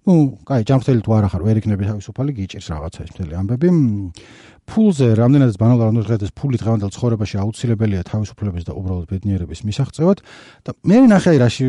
ну, 0.09 0.41
кай, 0.49 0.65
ჯანმრთელი 0.65 1.01
თუ 1.05 1.11
არ 1.13 1.25
ახარ, 1.29 1.43
ვერ 1.45 1.57
იქნები 1.61 1.85
თავისუფალი, 1.85 2.31
გიჭირს 2.33 2.69
რაღაცა 2.73 3.01
ეს 3.05 3.11
მთელი 3.13 3.35
ამბები. 3.41 3.69
ფულზე 4.69 5.07
რამდენადაც 5.21 5.57
ბანალურად 5.61 5.93
უნდა 5.93 6.05
ხედეს, 6.09 6.33
ფული 6.33 6.57
დღევანდელ 6.61 6.91
ცხოვრებაში 6.93 7.37
აუცილებელია 7.45 8.03
თავისუფლების 8.09 8.65
და 8.69 8.73
უბრალოდ 8.77 9.05
ბედნიერების 9.09 9.61
მისაღწევად 9.69 10.19
და 10.65 10.71
მე 10.89 10.97
ნახე 11.13 11.29
აი 11.33 11.39
რაში 11.45 11.65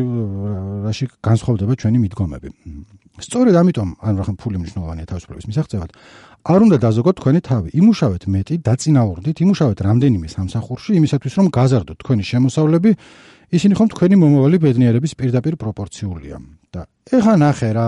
რაში 0.88 1.04
განსხვავდება 1.20 1.72
ჩვენი 1.80 1.98
მიდგომები. 2.00 2.48
სწორედ 3.21 3.55
ამიტომ 3.55 3.89
ან 4.03 4.13
რახან 4.19 4.35
ფული 4.35 4.57
მნიშვნელოვანია 4.59 5.05
თავისუფლების 5.07 5.47
მისაღწევად 5.47 5.91
არ 6.45 6.59
უნდა 6.61 6.77
დაზოგოთ 6.77 7.15
თქვენი 7.19 7.39
თავი. 7.41 7.69
იმუშავეთ 7.73 8.23
მეტი 8.29 8.55
დაწინაურდით 8.61 9.37
იმუშავეთ 9.45 9.79
რამდენიმე 9.87 10.27
სამსახურში 10.29 10.91
იმისათვის 10.99 11.33
რომ 11.39 11.47
გაზარდოთ 11.57 11.97
თქვენი 12.05 12.23
შემოსავლები. 12.31 12.91
ისინი 13.55 13.73
ხომ 13.77 13.87
თქვენი 13.93 14.15
მომავალი 14.21 14.57
ბედნიერების 14.61 15.13
პირდაპირ 15.17 15.53
პროპორციულია. 15.57 16.37
და 16.75 16.83
ეხა 17.07 17.33
ნახე 17.39 17.69
რა 17.71 17.87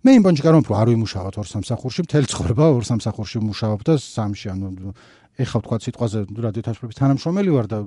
მე 0.00 0.10
იმ 0.16 0.22
პონჩი 0.24 0.42
კარომ 0.42 0.64
რომ 0.64 0.76
არ 0.80 0.88
ვიმუშავოთ 0.96 1.34
ორ 1.38 1.46
სამსახურში 1.52 2.00
მთელი 2.08 2.26
ცხოვრება 2.32 2.64
ორ 2.72 2.84
სამსახურში 2.88 3.36
ვმუშაობ 3.42 3.80
და 3.84 3.94
სამში 4.00 4.46
ანუ 4.48 4.94
ეხა 5.38 5.58
თქვა 5.62 5.76
სიტყვაზე 5.84 6.18
რადიო 6.34 6.62
თასფრების 6.66 6.96
თანამშრომელი 6.98 7.50
ვარ 7.52 7.66
და 7.70 7.78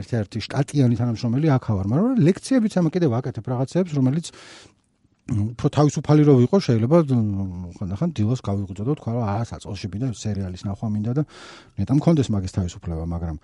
ერთ-ერთი 0.00 0.38
შტატიანი 0.46 0.94
თანამშრომელი 1.00 1.46
აქ 1.56 1.64
ვარ 1.74 1.86
მაგრამ 1.90 2.22
ლექციებიც 2.28 2.72
ამ 2.80 2.86
კიდევ 2.94 3.10
ვაკეთებ 3.12 3.44
რაღაცებს 3.50 3.92
რომელიც 3.98 4.26
უფრო 5.24 5.68
თავისუფალი 5.72 6.22
რო 6.28 6.34
ვიყო 6.36 6.58
შეიძლება 6.60 6.96
ხანდახან 7.08 8.10
დილოს 8.12 8.40
გავიღვწოდო 8.44 8.92
თქვა 9.00 9.10
რომ 9.16 9.24
აა 9.24 9.44
საწოლში 9.48 9.86
მინდა 9.88 10.08
სერიალის 10.20 10.64
ნახვა 10.68 10.88
მინდა 10.92 11.12
და 11.16 11.22
ნეტა 11.80 11.92
მქონდეს 11.96 12.28
მაგის 12.28 12.52
თავისუფლება 12.60 13.04
მაგრამ 13.08 13.36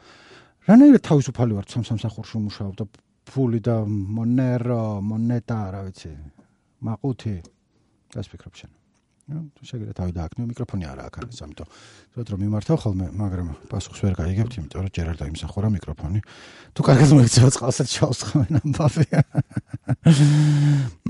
რანაირად 0.68 1.02
თავისუფალი 1.08 1.56
ვარ 1.56 1.66
სამ 1.72 1.84
სამსახურში 1.88 2.36
ვმუშაობ 2.36 2.74
და 2.76 2.84
ფული 3.32 3.60
და 3.64 3.76
მონერო 3.88 5.00
მონეტა 5.00 5.60
რა 5.72 5.80
ვიცი 5.88 6.12
მაყუთი 6.84 7.34
გას 8.12 8.28
ფიქრობ 8.28 8.54
შენ 8.60 8.79
თუ 9.30 9.62
შეგიძლია 9.70 9.94
თავი 9.94 10.12
დააკნიო 10.16 10.46
მიკროფონი 10.50 10.84
არა 10.90 11.02
აქ 11.06 11.14
არის 11.20 11.38
ამიტომ 11.44 11.68
ზოგადად 12.10 12.30
რომ 12.30 12.40
მიმართავ 12.44 12.76
ხოლმე 12.82 13.06
მაგრამ 13.20 13.48
პასუხს 13.70 14.00
ვერ 14.04 14.14
გაიგებთ 14.20 14.52
იმიტომ 14.58 14.80
რომ 14.80 14.90
ჯერ 14.90 15.06
არ 15.10 15.16
დაიმსახურა 15.20 15.68
მიკროფონი 15.70 16.20
თუ 16.74 16.80
კარგად 16.88 17.10
მოიქცევა 17.14 17.50
წყალსაც 17.54 17.88
ჩავს 17.94 18.20
ხმენ 18.30 18.52
ამბავი 18.60 19.06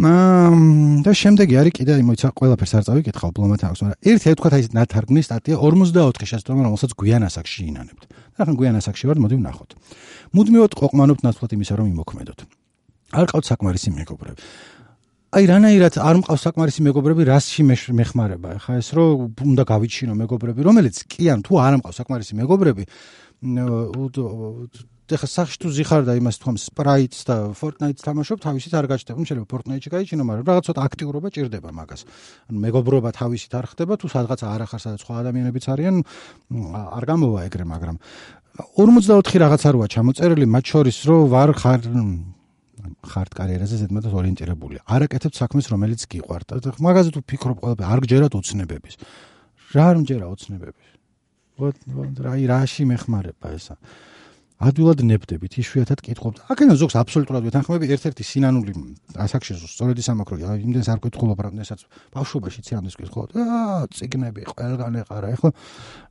მამ 0.04 0.58
და 1.04 1.10
შემდეგი 1.16 1.54
არის 1.60 1.74
კიდე 1.80 1.92
იმოიცა 2.04 2.28
ყველაფერს 2.36 2.72
არ 2.76 2.84
წავიკითხავ 2.88 3.30
ბლომათ 3.36 3.62
აქვს 3.70 3.80
მაგრამ 3.84 4.00
ერთი 4.10 4.34
თქვა 4.36 4.50
აი 4.56 4.62
ნათარგმნის 4.76 5.26
სტატია 5.30 5.56
54 5.60 6.30
შეცდომა 6.30 6.60
რომელსაც 6.68 6.90
გვიან 7.00 7.22
ასაკში 7.28 7.60
ინანებთ 7.72 8.02
ახლა 8.40 8.54
გვიან 8.56 8.76
ასაკში 8.80 9.04
ვარ 9.10 9.18
მოდი 9.24 9.36
ვნახოთ 9.40 9.70
მუდმივად 10.36 10.72
ყოყმანობთ 10.80 11.22
ნაცვლად 11.26 11.50
იმისა 11.56 11.74
რომ 11.80 11.86
იმოქმედოთ 11.92 12.40
არ 13.10 13.26
ყავთ 13.30 13.44
საკმარისი 13.50 13.90
მეგობრები 13.96 14.38
აი 15.30 15.46
რანაირად 15.46 15.94
არ 16.02 16.16
მყავს 16.24 16.42
საკმარისი 16.42 16.82
მეგობრები 16.82 17.22
რასში 17.28 17.62
მეხმარება? 17.94 18.58
ხა 18.66 18.82
ეს 18.82 18.88
რომ 18.98 19.30
უნდა 19.46 19.62
გავიჩინო 19.62 20.14
მეგობრები 20.18 20.60
რომელიც 20.66 20.96
კი 21.06 21.30
ან 21.30 21.44
თუ 21.46 21.54
არ 21.62 21.74
მყავს 21.78 22.00
საკმარისი 22.02 22.34
მეგობრები 22.34 22.84
ეხა 25.10 25.26
სახში 25.26 25.58
თუ 25.62 25.68
ზიხარ 25.74 26.02
და 26.06 26.14
იმას 26.18 26.38
თქვა 26.38 26.52
სპრაიტს 26.58 27.20
და 27.26 27.36
ფორტნაიტს 27.58 28.02
თამაშობ 28.06 28.38
თავისით 28.46 28.74
არ 28.78 28.86
გაჩნდება 28.90 29.22
შეიძლება 29.26 29.48
ფორტნაიტში 29.50 29.90
გაიჩინო 29.90 30.22
მაგრამ 30.26 30.44
რაღაც 30.50 30.64
ცოტა 30.70 30.80
აქტიურობა 30.86 31.28
ჭირდება 31.34 31.70
მაგას. 31.74 32.00
ანუ 32.50 32.58
მეგობრობა 32.66 33.10
თავისით 33.18 33.52
არ 33.58 33.66
ხდება 33.74 33.94
თუ 33.98 34.06
სადღაც 34.06 34.40
არ 34.46 34.60
ახარ 34.70 34.80
სადაც 34.86 35.00
სხვა 35.02 35.14
ადამიანებიც 35.22 35.64
არიან 35.66 35.96
არ 36.94 37.04
გამოვა 37.10 37.38
ეგრე 37.50 37.64
მაგრამ 37.74 37.96
44 38.78 39.42
რაღაცა 39.42 39.68
როა 39.74 39.86
ჩამოწერილი 39.94 40.46
მათ 40.46 40.64
შორის 40.70 40.96
რომ 41.10 41.20
ვარ 41.34 41.50
ხარ 41.58 41.80
ხართ 43.00 43.30
კარიერაზე 43.38 43.76
ზედმეტად 43.82 44.12
ორიენტირებული. 44.20 44.76
არაკეთებ 44.84 45.32
საქმეს, 45.34 45.66
რომელიც 45.72 46.00
გიყვართ. 46.10 46.48
მაგაზე 46.80 47.10
თუ 47.14 47.20
ფიქრობ 47.24 47.58
ყველაფერი, 47.62 47.86
არ 47.86 48.00
გჯერათ 48.04 48.32
ოცნებების. 48.40 48.94
რა 49.74 49.84
არ 49.90 49.96
მჯერა 50.02 50.26
ოცნებების? 50.30 50.88
ვოთ 51.60 51.76
რა 52.24 52.32
ირაში 52.40 52.82
მეხმარება 52.88 53.48
ესა. 53.54 53.76
ადვილად 54.60 55.00
ნებდებით, 55.08 55.56
იშვიათად 55.56 56.02
კითხობთ. 56.04 56.40
აქენა 56.52 56.74
ზოგს 56.76 56.96
აბსოლუტურად 57.00 57.46
ვეთანხმები, 57.48 57.88
ერთ-ერთი 57.96 58.24
სინანული 58.28 58.72
ასაკში 59.16 59.56
სწორედ 59.56 59.96
ის 60.02 60.08
ამაკრო, 60.12 60.36
იმდენს 60.60 60.88
არ 60.92 61.00
კითხულობ, 61.00 61.40
რამდენსაც 61.48 61.80
ბავშვობაში 62.12 62.60
ციანდეს 62.68 62.96
კითხულობ. 63.00 63.32
აა, 63.40 63.88
ციგნები 63.88 64.44
ყველგან 64.52 65.00
ეყარა, 65.00 65.32
ეხლა 65.32 65.50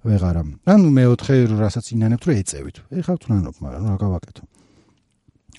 ვეღარა. 0.02 0.42
ანუ 0.66 0.88
მეოთხე 0.98 1.36
რასაც 1.62 1.86
ინანებთ, 1.94 2.24
რომ 2.26 2.36
ეწევით. 2.42 2.78
ეხლა 2.90 3.16
თუნანობ, 3.22 3.56
მაგრამ 3.62 3.86
რა 3.86 3.98
გავაკეთო? 4.02 4.44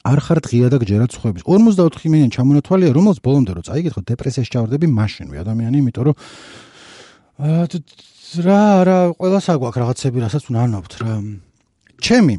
არ 0.00 0.18
ხარ 0.24 0.38
ღია 0.40 0.68
და 0.72 0.80
გჯერად 0.80 1.10
ცხოების 1.12 1.44
54 1.44 2.08
მილიონი 2.08 2.32
ჩამონათვალია 2.32 2.90
რომელს 2.96 3.18
ბოლომდე 3.20 3.52
რო 3.56 3.62
წაიგეთ 3.68 3.94
დეპრესიაში 4.08 4.52
ჩავარდები 4.54 4.86
მაშინვე. 4.88 5.36
ადამიანი 5.44 5.76
იმიტომ 5.80 6.04
რომ 6.08 6.16
რა 8.46 8.62
რა 8.88 8.98
ყველა 9.20 9.40
საგვაქვს 9.44 9.80
რაღაცები 9.80 10.18
რასაც 10.24 10.44
უნანობთ 10.48 10.92
რა. 11.04 11.12
ჩემი 12.00 12.34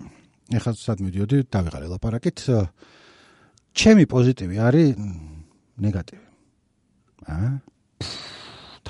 ეხლა 0.57 0.71
სად 0.73 0.99
მიდიოდი 1.05 1.37
დავიღალე 1.53 1.87
ლაპარაკით. 1.93 2.39
ჩემი 3.77 4.03
პოზიტივი 4.09 4.55
არის 4.57 4.87
ნეგატივი. 5.77 6.25
აა 7.29 7.49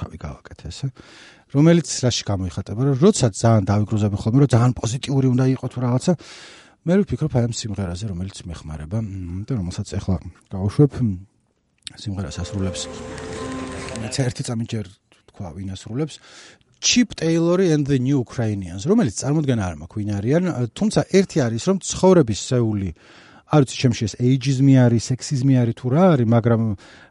თავი 0.02 0.18
გავაკეთე 0.18 0.66
ესე 0.72 0.88
რომელიც 1.52 1.88
რაში 2.06 2.24
გამოიხატება 2.32 2.82
რომ 2.88 2.96
როცა 3.04 3.28
ძალიან 3.36 3.66
დავიგრუზები 3.68 4.18
ხოლმე 4.24 4.40
რომ 4.42 4.50
ძალიან 4.56 4.74
პოზიტიური 4.80 5.28
უნდა 5.36 5.46
იყოს 5.52 5.70
თუ 5.76 5.80
რაღაცა 5.86 6.14
მე 6.82 6.96
ვფიქრობ 6.98 7.36
აი 7.38 7.46
ამ 7.46 7.52
სიმღერაზე, 7.54 8.08
რომელიც 8.10 8.40
მეხმარება 8.42 9.00
და 9.46 9.54
რომელსაც 9.54 9.92
ახლა 10.02 10.16
გავუშვებ 10.50 10.96
სიმღერას 11.94 12.38
ასრულებს. 12.42 12.82
ერთი 14.02 14.42
წამი 14.42 14.66
ჯერ 14.66 14.90
თქვა 15.30 15.52
ვინ 15.62 15.78
ასრულებს. 15.78 16.18
Chip 16.82 17.14
Taylor 17.14 17.62
and 17.62 17.86
the 17.86 18.02
New 18.02 18.18
Ukrainians, 18.26 18.90
რომელიც 18.90 19.14
წარმოდგენა 19.22 19.62
არ 19.62 19.76
მაქვს 19.78 19.98
ვინ 20.02 20.10
არიან, 20.18 20.44
თუმცა 20.74 21.02
ერთი 21.14 21.38
არის 21.46 21.64
რომ 21.70 21.78
ცხოვრების 21.86 22.40
სეული 22.50 22.90
არ 23.54 23.62
ვიცი 23.62 23.76
ჩემში 23.78 24.04
ეს 24.10 24.14
ეიჯიზმი 24.18 24.74
არის, 24.82 25.04
სექსიზმი 25.06 25.54
არის 25.62 25.76
თუ 25.78 25.88
რა 25.94 26.04
არის, 26.18 26.28
მაგრამ 26.34 26.62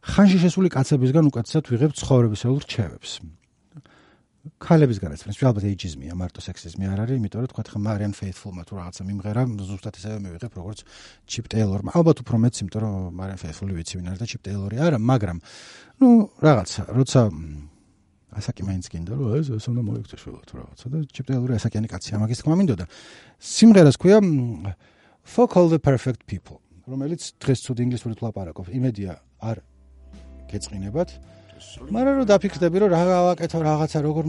ხანში 0.02 0.38
შესული 0.50 0.68
კაცებისგან 0.74 1.24
უკეთესად 1.30 1.64
ვიღებ 1.70 1.92
ცხოვრების 1.94 2.42
სეულ 2.42 2.58
რჩევებს. 2.66 3.10
ქალებისგანაც 4.58 5.22
ფრენს 5.24 5.40
ალბათ 5.46 5.64
ეიჯიზმია 5.70 6.14
მარტო 6.18 6.40
სექსიზმი 6.42 6.84
არ 6.90 7.00
არის 7.04 7.16
იმიტომ 7.20 7.40
რომ 7.40 7.50
თქვა 7.52 7.64
ხა 7.70 7.80
მარიან 7.86 8.12
ფეითფულმა 8.18 8.62
თუ 8.66 8.72
რაღაცა 8.80 9.02
მიმღერა 9.08 9.42
ზუსტად 9.70 9.94
ესე 10.00 10.10
მივიღებ 10.24 10.52
როგორც 10.58 10.78
ჩიპ 11.30 11.46
ტეილორმა 11.54 11.90
ალბათ 11.94 12.16
უფრო 12.24 12.36
მეც 12.44 12.54
იმიტომ 12.60 12.80
რომ 12.84 12.92
მარიან 13.20 13.38
ფეითფული 13.40 13.72
ვიცი 13.78 13.94
ვინ 14.00 14.06
არის 14.10 14.20
და 14.20 14.26
ჩიპ 14.32 14.42
ტეილორი 14.48 14.76
არა 14.80 14.98
მაგრამ 15.00 15.38
ნუ 16.00 16.08
რაღაცა 16.44 16.82
როცა 16.98 17.20
ასაკი 18.30 18.62
მაინც 18.62 18.84
გინდა 18.90 19.12
რომ 19.18 19.28
ეს 19.40 19.46
ეს 19.58 19.66
უნდა 19.70 19.82
მოიქცეს 19.90 20.20
შვილო 20.22 20.40
თუ 20.46 20.54
რაღაცა 20.60 20.86
და 20.86 20.98
ჩიპ 21.10 21.26
ტეილორი 21.30 21.52
ასაკიანი 21.58 21.88
კაცია 21.90 22.14
მაგის 22.22 22.38
თქმა 22.40 22.54
მინდოდა. 22.62 22.84
სიმღერას 23.42 23.96
ქვია 23.98 24.18
fuck 25.24 25.56
all 25.58 25.68
the 25.68 25.80
perfect 25.82 26.22
people 26.30 26.62
რომელიც 26.86 27.22
დღეს 27.42 27.60
თუ 27.66 27.74
ინგლისურად 27.86 28.18
ლაპარაკობ 28.24 28.66
იმედია 28.70 29.18
არ 29.42 29.62
გეწყინებათ 30.50 31.10
მაგრამ 31.60 32.14
რომ 32.18 32.26
დაფიქრდები 32.30 32.76
რომ 32.80 32.90
რა 32.94 33.02
გავაკეთო 33.10 33.58
რაღაცა 33.68 33.98
როგორ 34.06 34.24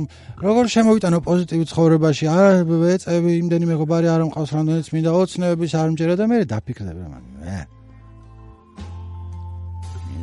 როგორ 0.46 0.66
შემოვიტანო 0.76 1.20
პოზიტივი 1.28 1.66
ცხოვრებაში? 1.72 2.26
არ 2.28 2.54
ეწევი 2.96 3.32
იმდენი 3.42 3.66
მეგობარი 3.72 4.08
არ 4.12 4.22
მყავს 4.28 4.52
რამდენიც 4.58 4.88
მინდა 4.96 5.12
ოცნებების 5.22 5.72
არ 5.82 5.88
მჯერა 5.96 6.16
და 6.20 6.26
მე 6.28 6.38
დაფიქრდები 6.52 7.00
რომ 7.02 7.14
მე. 7.40 7.60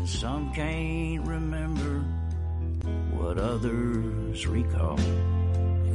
Some 0.08 0.44
can't 0.56 1.20
remember 1.28 2.04
what 3.16 3.36
others 3.38 4.46
recall. 4.46 4.98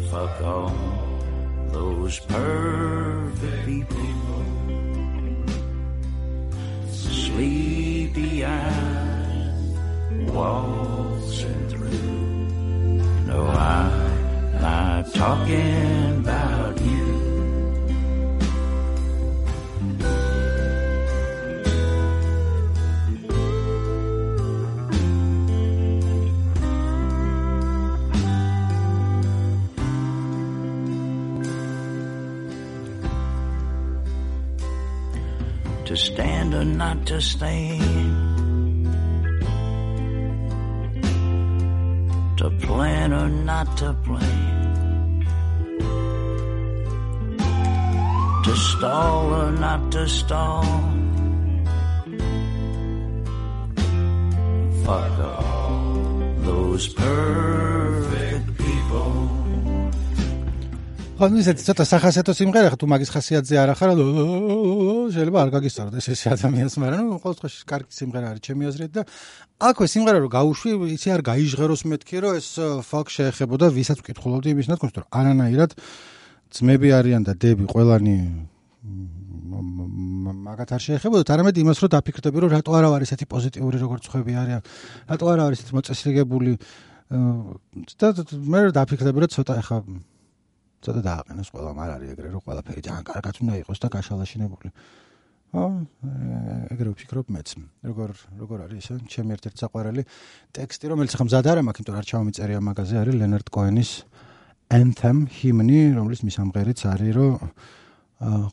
Fuck 0.10 0.38
all 0.42 0.74
those 1.74 2.20
perfect 2.30 3.90
people. 3.90 4.46
Sleepy 6.92 8.46
eyes 8.46 9.13
walls 10.32 11.44
and 11.44 11.70
through. 11.70 11.90
No, 13.28 13.48
I'm 13.48 14.62
not 14.62 15.14
talking 15.14 16.20
about 16.20 16.82
you. 16.82 17.04
To 35.86 35.98
stand 35.98 36.54
or 36.56 36.64
not 36.66 37.06
to 37.08 37.22
stand 37.22 38.23
or 43.12 43.28
not 43.28 43.76
to 43.78 43.94
plan, 44.06 45.26
to 48.44 48.56
stall 48.56 49.34
or 49.34 49.52
not 49.52 49.92
to 49.92 50.08
stall. 50.08 50.64
Fuck 54.86 55.20
all 55.20 56.34
those 56.40 56.94
perfect 56.94 57.93
people. 61.14 61.24
ანუ 61.24 61.40
ისეთ 61.40 61.62
ცოტა 61.64 61.86
სახასიათო 61.88 62.34
სიმღერა 62.36 62.70
ხა 62.74 62.78
თუ 62.82 62.88
მაგის 62.90 63.10
ხასიათზე 63.14 63.56
არ 63.64 63.70
ახარ 63.74 63.90
შეიძლება 65.14 65.40
არ 65.46 65.50
გაგისწორდეს 65.56 66.06
ეს 66.10 66.20
ეს 66.20 66.22
ადამიანს 66.36 66.76
მაგრამ 66.84 67.04
ნუ 67.06 67.18
ყოველ 67.24 67.36
შემთხვევაში 67.38 67.68
კარგი 67.70 67.94
სიმღერა 67.96 68.28
არის 68.34 68.42
ჩემი 68.44 68.64
აზრით 68.68 68.92
და 68.98 69.02
აქვე 69.70 69.88
სიმღერა 69.94 70.20
რო 70.20 70.30
გაუშვი 70.34 70.72
იცი 70.98 71.10
არ 71.16 71.22
გაიჟღეროს 71.30 71.82
მეთქი 71.86 72.18
რომ 72.18 72.34
ეს 72.42 72.50
ფოლკ 72.90 73.08
შეეხებოდა 73.14 73.66
ვისაც 73.78 73.98
ვკითხულობდი 74.04 74.50
იმის 74.58 74.68
ნათქვამს 74.74 74.96
რომ 75.00 75.06
არანაირად 75.20 75.72
ძმები 76.52 76.90
არიან 76.98 77.22
და 77.24 77.34
დები 77.40 77.64
ყველანი 77.72 78.18
მაგათ 80.44 80.70
არ 80.76 80.82
შეეხებოდა 80.82 81.30
არამედ 81.30 81.56
იმას 81.62 81.78
რომ 81.78 81.90
დაფიქრდები 81.94 82.38
რომ 82.42 82.50
რატო 82.58 82.72
არა 82.74 82.88
არის 82.98 83.14
ესეთი 83.14 83.26
პოზიტიური 83.30 83.78
როგორც 83.86 84.04
ხვები 84.12 84.34
არიან 84.34 84.62
რატო 85.14 85.26
არა 85.30 85.44
არის 85.46 85.60
ესეთი 85.62 85.74
მოწესრიგებული 85.78 86.52
და 88.02 88.08
მე 88.50 88.60
დაფიქრდები 88.74 89.20
რომ 89.24 89.30
ცოტა 89.30 89.54
ახლა 89.62 89.78
ცოტა 90.84 91.02
დააყენოს 91.08 91.50
ყველა 91.54 91.72
არ 91.84 91.92
არის 91.96 92.10
ეგრე 92.14 92.28
რომ 92.34 92.42
ყველაფერი 92.48 92.82
ძალიან 92.88 93.04
კარგად 93.08 93.36
უნდა 93.44 93.54
იყოს 93.64 93.80
და 93.84 93.88
გაშალაშინებული. 93.96 94.70
აა 95.54 95.70
ეგრე 96.74 96.90
ვფიქრობ 96.98 97.28
მეც 97.30 97.50
როგორ 97.86 98.10
როგორ 98.42 98.58
არის 98.66 98.86
ეს 98.90 99.02
ჩემი 99.06 99.38
ერთ-ერთი 99.38 99.60
საყვარელი 99.62 100.04
ტექსტი 100.58 100.86
რომელიც 100.90 101.14
ხომ 101.14 101.30
ზად 101.30 101.46
არა 101.46 101.62
მაქვს 101.62 101.82
იმიტომ 101.84 101.98
არ 102.02 102.06
ჩავამიწერია 102.10 102.60
მაგაზე 102.68 102.96
არის 102.98 103.16
ლენერტ 103.22 103.48
კოენის 103.54 103.92
anthem 104.74 105.18
hymni 105.30 105.94
რომლის 105.94 106.26
მისამღერიც 106.26 106.80
არის 106.90 107.12
რომ 107.14 107.32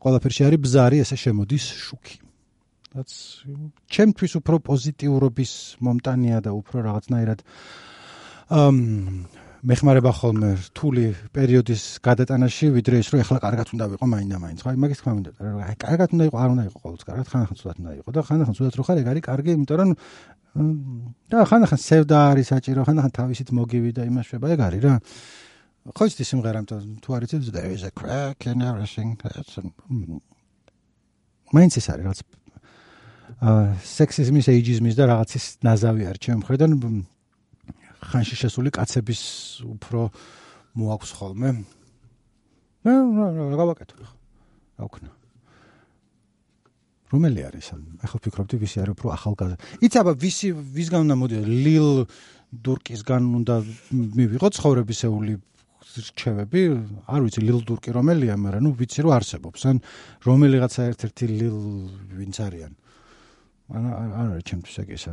ყველაფერში 0.02 0.42
არის 0.44 0.60
ბზარი 0.60 0.98
ესე 1.00 1.16
შემოდის 1.16 1.64
შუქი. 1.88 2.16
რაც 2.90 3.10
ჩემთვის 3.94 4.32
უფრო 4.40 4.56
პოზიტიურობის 4.66 5.52
მომტანია 5.80 6.38
და 6.42 6.50
უფრო 6.52 6.82
რაღაცნაირად 6.84 7.40
ამ 8.50 8.76
მეხმარება 9.60 10.10
ხოლმე 10.16 10.50
რთული 10.56 11.04
პერიოდის 11.36 11.82
გადატანაში, 12.00 12.70
ვიდრე 12.72 13.00
ის 13.02 13.10
რომ 13.12 13.20
ეხლა 13.24 13.38
კარგად 13.44 13.72
უნდა 13.76 13.84
ვიყო 13.92 14.06
მაინდა 14.08 14.36
მაინც. 14.40 14.58
ხაი 14.64 14.76
მაგის 14.80 14.98
თქმა 15.04 15.12
უნდა, 15.20 15.30
რომ 15.36 15.58
აი 15.68 15.74
კარგად 15.84 16.08
უნდა 16.16 16.24
იყო, 16.30 16.36
არ 16.40 16.48
უნდა 16.54 16.64
იყო 16.70 16.78
ყოველთვის 16.80 17.06
კარგად, 17.10 17.26
ხანახან 17.28 17.56
ცუდად 17.60 17.76
უნდა 17.80 17.92
იყო 18.00 18.08
და 18.16 18.20
ხანახან 18.24 18.54
ცუდად 18.56 18.74
რო 18.80 18.84
ხარ, 18.88 18.96
ეგ 19.04 19.06
არის 19.12 19.24
კარგი, 19.28 19.50
იმიტომ 19.60 19.76
რომ 19.80 19.90
და 21.28 21.38
ხანახან 21.44 21.80
სევდა 21.80 22.18
არის 22.32 22.46
საჭირო, 22.56 22.80
ხანახან 22.88 23.12
თავისით 23.20 23.48
მოგივი 23.52 23.90
და 24.00 24.02
იმაშვება, 24.08 24.46
ეგ 24.56 24.60
არის 24.64 24.80
რა. 24.80 24.94
ხო 25.92 26.04
იცი 26.08 26.24
სიმღერა, 26.24 26.58
იმიტომ 26.64 26.80
თუ 27.04 27.08
არ 27.16 27.22
იცი, 27.28 27.36
there 27.52 27.70
is 27.72 27.84
a 27.84 27.92
crack 27.92 28.48
in 28.48 28.64
everything. 28.64 29.20
მაინც 31.50 31.72
ეს 31.80 31.86
არის 31.90 32.04
რაც 32.06 32.18
აა 33.40 33.62
სექსიზმის, 33.82 34.46
ეიჯიზმის 34.52 34.94
და 34.98 35.04
რაღაცის 35.10 35.44
ნაზავი 35.66 36.02
არის 36.10 36.20
ჩემ 36.22 36.38
მხრიდან 36.42 36.70
ხანში 38.00 38.36
შესული 38.40 38.72
კაცების 38.72 39.22
უფრო 39.64 40.00
მოაქვს 40.80 41.10
ხოლმე. 41.20 41.50
ნუ 42.84 43.24
რა 43.52 43.56
გავაკეთო 43.60 43.94
ხო? 44.00 44.08
რა 44.80 44.84
ვქნა? 44.88 45.10
რომელი 47.10 47.40
არის 47.50 47.66
ამ? 47.74 47.82
ახლა 48.06 48.18
ფიქრობდი 48.24 48.56
ვისი 48.62 48.76
არის 48.80 48.94
უფრო 48.94 49.08
ახალგაზრდა. 49.18 49.56
იცი 49.84 49.96
აბა 50.00 50.12
ვისი 50.14 50.48
ვისგან 50.54 51.00
უნდა 51.04 51.16
მოდი 51.20 51.36
ლილ 51.44 51.88
დურკისგან 52.54 53.22
უნდა 53.40 53.54
მივიღო 53.90 54.48
ცხოვრებისეული 54.56 55.34
რჩევები, 55.90 56.60
არ 57.10 57.20
ვიცი 57.26 57.40
ლილ 57.42 57.60
დურკი 57.66 57.90
რომელია, 57.90 58.38
მაგრამ 58.38 58.62
ნუ 58.62 58.70
ვიცი 58.78 59.00
რომ 59.02 59.12
არსებობს. 59.18 59.60
ან 59.66 59.76
რომელიღაცა 60.22 60.80
ერთ-ერთი 60.94 61.24
ლილ 61.34 61.58
ვინც 62.14 62.36
არიან. 62.46 62.72
ან 63.74 63.84
არ 63.90 64.26
არის 64.34 64.44
ჩემთვის 64.50 64.76
ეგ 64.82 64.88
ესა 64.94 65.12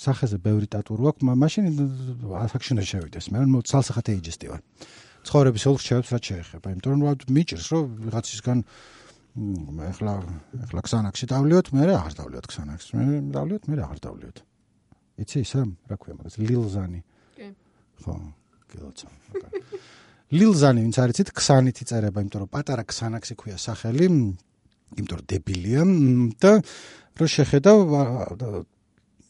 სახეზე 0.00 0.36
ბევრი 0.40 0.66
ტატურო 0.72 1.12
აქვს, 1.12 1.22
მაშინ 1.28 1.64
ასაკში 2.40 2.70
უნდა 2.74 2.84
შევიდეს. 2.88 3.26
მე 3.32 3.38
რომ 3.44 3.52
ცალსახად 3.68 4.06
ეიჯესტი 4.16 4.46
ვარ. 4.48 4.60
ცხოვრების 5.20 5.64
ოლქ 5.68 5.80
შევებს 5.84 6.10
რაც 6.16 6.24
შეეხება, 6.30 6.66
იმიტომ 6.72 6.92
რომ 6.96 7.00
მიჭირს 7.36 7.66
რომ 7.68 7.84
ვიღაცისგან 8.08 8.58
ეხლა 9.36 10.14
ეხლა 10.64 10.80
ქსანაქსი 10.80 11.24
დავლიოთ, 11.30 11.66
მე 11.76 11.82
რა 11.86 11.94
აღარ 12.00 12.14
დავლიოთ 12.18 12.46
ქსანაქსს. 12.50 12.88
მე 12.96 13.04
დავლიოთ, 13.36 13.62
მე 13.68 13.74
რა 13.76 13.82
აღარ 13.86 14.00
დავლიოთ. 14.08 14.38
იცი 15.20 15.36
ისა, 15.44 15.60
რა 15.86 15.96
ქვია 16.00 16.14
მაგას, 16.16 16.34
ლილზანი. 16.40 17.00
კი. 17.36 17.46
ხო, 18.00 18.14
გილოცა. 18.72 19.08
ლილზანი, 20.34 20.80
ვინც 20.86 20.96
არიცით, 21.04 21.28
ქსანით 21.36 21.76
იწერება, 21.84 22.18
იმიტომ 22.24 22.40
რომ 22.42 22.50
პატარა 22.50 22.82
ქსანაქსი 22.88 23.34
ქვია 23.36 23.58
სახელი, 23.60 24.06
იმიტომ 24.96 25.16
რომ 25.20 25.26
დებილია 25.30 25.82
და 26.40 26.52
რო 27.20 27.26
შეხედავ 27.36 27.76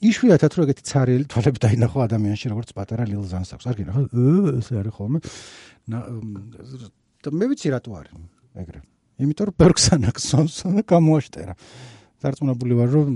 იშვიათად 0.01 0.53
რო 0.57 0.65
ეგეთი 0.65 0.85
цаრიელი 0.89 1.27
თვალები 1.29 1.59
დაინახო 1.61 1.99
ადამიანში 2.09 2.51
როგორც 2.53 2.71
პატარა 2.73 3.05
ლილ 3.05 3.25
ზანს 3.29 3.53
აქვს. 3.53 3.67
არ 3.69 3.77
გინახო. 3.81 4.03
ეს 4.57 4.69
არის 4.73 4.95
ხოლმე. 4.97 5.19
და 7.21 7.29
მე 7.37 7.45
ვიცი 7.53 7.69
რატო 7.69 7.91
არის 8.01 8.15
ეგრე. 8.57 8.81
იმიტომ 9.21 9.45
რომ 9.53 9.57
პერქსანაქსონს 9.61 10.57
გამოაშტერა. 10.89 11.55
დარწმუნებული 12.21 12.73
ვარ 12.81 12.89
რომ 12.97 13.09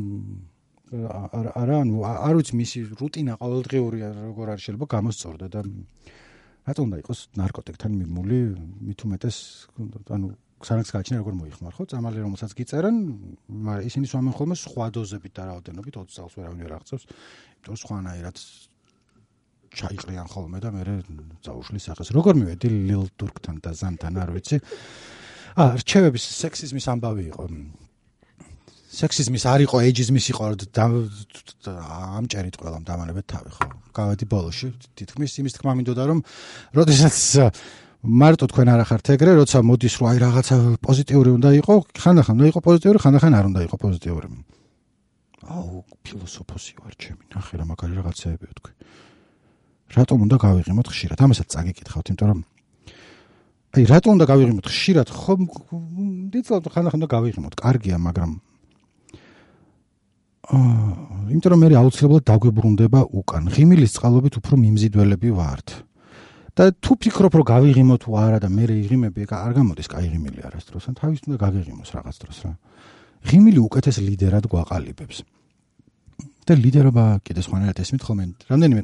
არა 0.93 1.77
ანუ 1.83 2.05
არ 2.05 2.35
ვიცი 2.39 2.55
მისი 2.61 2.79
რუტინა 3.01 3.33
ყოველდღიურია 3.41 4.09
როგორ 4.13 4.47
არის 4.55 4.63
შეიძლება 4.69 4.87
გამოსწორდა 4.95 5.47
და 5.49 5.61
რატო 6.69 6.81
უნდა 6.85 6.97
იყოს 7.03 7.21
ნარკოტიკთან 7.41 7.93
მიმული 8.01 8.39
მით 8.89 9.01
უმეტეს 9.09 9.37
ანუ 10.17 10.27
ხსანაც 10.63 10.89
გაჩნია 10.95 11.19
როგორ 11.23 11.35
მოიხმარ 11.41 11.73
ხო? 11.75 11.85
წამალი 11.91 12.19
რომელსაც 12.25 12.53
გიწერან 12.55 12.95
მაგრამ 13.49 13.89
ისინი 13.89 14.07
სვამენ 14.11 14.35
ხოლმე 14.39 14.57
სხვა 14.61 14.87
დოზებით 14.95 15.33
და 15.35 15.43
რაოდენობით 15.51 15.95
20 15.99 16.15
წელს 16.15 16.35
ვერავინ 16.39 16.61
ვერ 16.65 16.73
აღწევს 16.79 17.05
იმიტომ 17.05 17.77
სხვანაირად 17.83 18.37
ჩაიყრიან 19.75 20.29
ხოლმე 20.31 20.59
და 20.63 20.71
მე 20.71 20.83
წაუშლის 21.43 21.85
სახეს. 21.91 22.15
როგორ 22.15 22.35
მივედი 22.39 22.69
ლილ 22.89 23.11
ტურკთან 23.19 23.59
და 23.59 23.71
ზანთან 23.75 24.15
არ 24.23 24.31
ვიცი. 24.39 24.57
ა 25.59 25.75
რჩევების 25.79 26.25
სექსიზმის 26.43 26.87
ამბავი 26.95 27.25
იყო. 27.35 27.45
სექსიზმის 28.95 29.45
არ 29.51 29.61
იყო 29.67 29.77
ეიჯიზმის 29.91 30.27
იყო 30.31 30.43
ამჭერით 32.23 32.57
ყველამ 32.63 32.85
დამანებეთ 32.87 33.27
თავი 33.27 33.51
ხო? 33.51 33.67
გავედი 33.91 34.25
ბოლოში 34.31 34.69
თითქმის 34.95 35.33
იმის 35.43 35.53
თქმა 35.59 35.73
მინდოდა 35.83 36.03
რომ 36.07 36.19
როდესაც 36.79 37.15
მარტო 38.05 38.47
თქვენ 38.53 38.69
არ 38.69 38.81
ახართ 38.85 39.07
ეგრე, 39.17 39.33
როცა 39.41 39.59
მოდის 39.65 39.95
რომ 39.97 40.07
აი 40.13 40.19
რაღაცა 40.21 40.57
პოზიტიური 40.85 41.31
უნდა 41.41 41.49
იყოს, 41.65 41.81
ხანდახან 42.05 42.35
უნდა 42.37 42.47
იყოს 42.53 42.63
პოზიტიური, 42.69 42.99
ხანდახან 43.01 43.33
არ 43.33 43.45
უნდა 43.49 43.61
იყოს 43.65 43.81
პოზიტიური. 43.81 44.27
აუ, 45.45 45.73
ფილოსოფოსი 46.05 46.73
ვარ 46.85 46.95
ჩემი, 47.01 47.23
ნახე 47.33 47.55
რა 47.61 47.65
მაგარი 47.65 47.93
რაღაცეებია 48.01 48.53
თქვი. 48.61 48.73
რატომ 49.97 50.19
უნდა 50.25 50.37
გავიღიმოთ 50.37 50.87
ხშირად? 50.93 51.19
ამასაც 51.25 51.49
წაგიკითხავთ, 51.49 52.07
იმიტომ 52.13 52.29
რომ 52.29 52.41
აი 53.75 53.83
რატომ 53.89 54.11
უნდა 54.17 54.27
გავიღიმოთ 54.33 54.67
ხშირად? 54.69 55.09
ხო, 55.09 55.33
დიწყოთ 56.33 56.65
ხანდახან 56.73 56.99
უნდა 57.01 57.09
გავიღიმოთ. 57.09 57.55
კარგია, 57.57 57.97
მაგრამ 58.05 58.31
აა, 60.45 60.93
იმიტომ 61.33 61.51
რომ 61.57 61.61
მე 61.65 61.69
აუცილებლად 61.81 62.25
დაგვებრუნდება 62.29 63.01
უკან. 63.17 63.43
ღიმილის 63.49 63.97
წყალობით 63.97 64.35
უფრო 64.45 64.55
მიმზიდველები 64.61 65.29
ვართ. 65.41 65.69
და 66.55 66.71
თუ 66.71 66.93
ფიქრობ 67.03 67.35
რომ 67.35 67.45
გავიღიმო 67.51 67.97
თუ 67.99 68.11
არა 68.15 68.39
და 68.47 68.49
მე 68.49 68.65
რეიღიმები 68.71 69.27
არ 69.27 69.53
გამოდის 69.59 69.89
კაი 69.91 70.07
ღიმილი 70.15 70.41
არასდროს 70.47 70.87
ან 70.87 70.95
თავის 70.95 71.21
უნდა 71.27 71.37
გაგიღიმოს 71.43 71.91
რაღაც 71.99 72.17
დროს 72.23 72.39
რა. 72.47 72.53
ღიმილი 73.27 73.61
უკეთეს 73.67 73.99
ლიდერად 73.99 74.45
გვაყალიბებს. 74.47 75.17
და 76.47 76.53
ლიდერობა 76.55 77.05
კიდე 77.27 77.41
სხვანაირად 77.43 77.79
ესმით 77.83 78.03
ხოლმე 78.05 78.25
რამდენიმე 78.53 78.81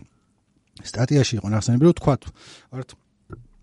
სტატიაში 0.81 1.35
იყო 1.39 1.49
ნახსენები 1.53 1.85
რომ 1.87 1.95
თქვა 2.01 2.15
ვართ 2.73 2.91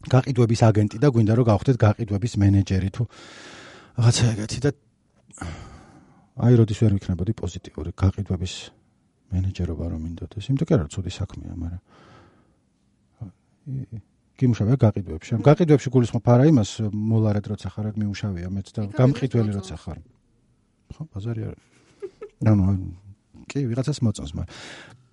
გაყიდვების 0.08 0.62
აგენტი 0.70 0.98
და 1.02 1.08
გვინდა 1.12 1.34
რომ 1.34 1.46
გავხდეთ 1.50 1.78
გაყიდვების 1.82 2.34
მენეჯერი 2.38 2.90
თუ 2.94 3.04
რაღაცა 3.98 4.24
ეგეთი 4.38 4.60
და 4.64 4.70
აი 6.46 6.54
როდის 6.62 6.80
ვერ 6.86 6.94
მიქნებოდი 6.96 7.34
პოზიტიური 7.42 7.92
გაყიდვების 7.98 8.54
მენეჯერობა 9.34 9.86
რომ 9.92 10.00
მინდოდეს. 10.06 10.46
იმიტომ 10.48 10.68
კი 10.70 10.74
არა 10.78 10.86
ცუდი 10.94 11.12
საქმეა 11.18 11.54
მაგრამ 11.58 11.82
გიმუშავე 14.38 14.78
გაყიდვებში. 14.78 15.32
ამ 15.38 15.42
გაყიდვებში 15.44 15.90
გულისხმობ 15.92 16.26
არა 16.30 16.46
იმას 16.52 16.72
მოლარად 16.94 17.46
როცა 17.52 17.68
ხარ 17.74 17.86
მიუშავია 17.98 18.48
მეც 18.54 18.68
და 18.76 18.82
გამყიდველი 18.94 19.52
როცა 19.58 19.76
ხარ. 19.82 19.98
ხო, 20.94 21.02
ბაზარი 21.12 21.42
არა. 21.50 21.62
ნუ 22.46 22.66
კი, 23.50 23.60
ვიღაცას 23.66 24.00
მოწონს, 24.06 24.32
მაგრამ 24.38 24.54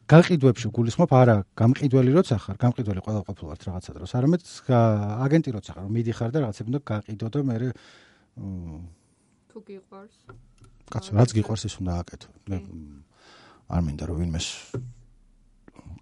გაყიდვებში 0.05 0.67
გულისხმობ 0.77 1.11
არა 1.17 1.37
გამყიდველი 1.57 2.11
როცა 2.12 2.37
ხარ, 2.37 2.57
გამყიდველი 2.61 3.01
ყველა 3.01 3.21
ყოფილი 3.25 3.47
ვარ 3.49 3.59
რაღაცა 3.64 3.90
დროს. 3.97 4.11
არამედ 4.12 4.40
აგენტი 5.25 5.51
როცა 5.57 5.71
ხარ, 5.73 5.87
მიდიხარ 5.88 6.31
და 6.35 6.38
რაღაცები 6.45 6.69
უნდა 6.69 6.81
გაყიდო 6.85 7.27
და 7.33 7.38
მე 7.49 7.57
თუ 9.49 9.59
გიყვარს. 9.64 10.17
კაცო, 10.93 11.11
რაც 11.17 11.31
გიყვარს 11.33 11.64
ის 11.64 11.75
უნდა 11.81 11.93
აკეთო. 12.05 12.29
მე 12.51 12.57
არ 13.73 13.81
მინდა 13.81 14.05
რომ 14.05 14.17
ვინმეს 14.21 14.49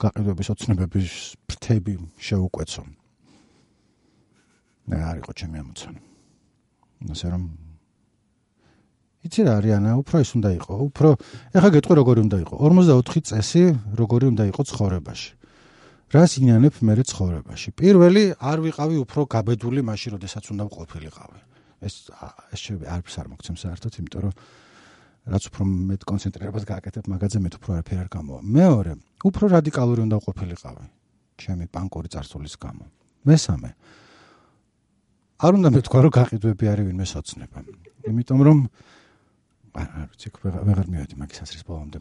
გაყიდვების 0.03 0.49
ოცნებების 0.53 1.11
ფრთები 1.47 1.95
შეუკვეცო. 2.19 2.83
მე 4.91 4.97
არ 4.99 5.17
იყო 5.23 5.33
ჩემი 5.39 5.57
ამოცანა. 5.63 6.01
ასე 7.13 7.27
რომ 7.31 7.43
იცი 9.23 9.41
რა 9.47 9.53
არიანა, 9.63 9.91
უფრო 10.03 10.17
ის 10.19 10.31
უნდა 10.35 10.51
იყო, 10.59 10.75
უფრო 10.91 11.09
ეხა 11.55 11.69
გეტყვი 11.75 11.95
როგორი 12.03 12.21
უნდა 12.27 12.39
იყო. 12.43 12.55
44 12.59 13.23
წესი 13.31 13.63
როგორი 13.95 14.27
უნდა 14.35 14.45
იყო 14.51 14.63
ცხოვრებაში. 14.67 15.31
რას 16.13 16.33
ინანებ 16.43 16.75
მე 16.83 16.95
ცხოვრებაში? 17.07 17.69
პირველი 17.79 18.25
არ 18.37 18.59
ვიყავი 18.67 18.97
უფრო 19.07 19.21
გაბედული 19.33 19.81
მაშინ, 19.87 20.11
როდესაც 20.19 20.45
უნდა 20.53 20.65
ყოფილიყავი. 20.69 21.41
ეს 21.83 21.95
ეს 22.55 22.61
შეიძლება 22.63 22.87
არც 22.95 23.15
არ 23.19 23.27
მოგცემ 23.33 23.57
საერთოდ, 23.63 23.93
იმიტომ 23.99 24.21
რომ 24.23 24.35
რაც 25.23 25.43
უფრო 25.49 25.63
მე 25.63 25.97
კონცენტრირებას 26.03 26.65
გააკეთებ 26.67 27.05
მაგაზე 27.07 27.39
მე 27.39 27.51
უფრო 27.55 27.71
არაფერ 27.79 27.99
არ 28.03 28.09
გამოვა. 28.11 28.41
მეორე, 28.43 28.93
უფრო 29.23 29.45
რადიკალური 29.55 30.01
უნდა 30.03 30.17
ყოფილიყავი. 30.27 30.85
ჩემი 31.39 31.65
პანკური 31.71 32.09
წარსულის 32.11 32.55
გამო. 32.59 32.85
მესამე. 33.23 33.71
არ 35.43 35.53
უნდა 35.59 35.69
მეთქვა 35.75 35.99
რომ 36.03 36.13
გაყიდვები 36.19 36.65
არის 36.73 36.85
ვინმე 36.91 37.07
სოცნება. 37.07 37.59
იმიტომ 38.11 38.41
რომ 38.47 38.59
არ 39.79 40.07
ვიცი, 40.11 40.29
ვეღარ 40.43 40.87
მივედი 40.91 41.15
მაგის 41.23 41.39
ასრის 41.43 41.65
ბოლომდე. 41.67 41.99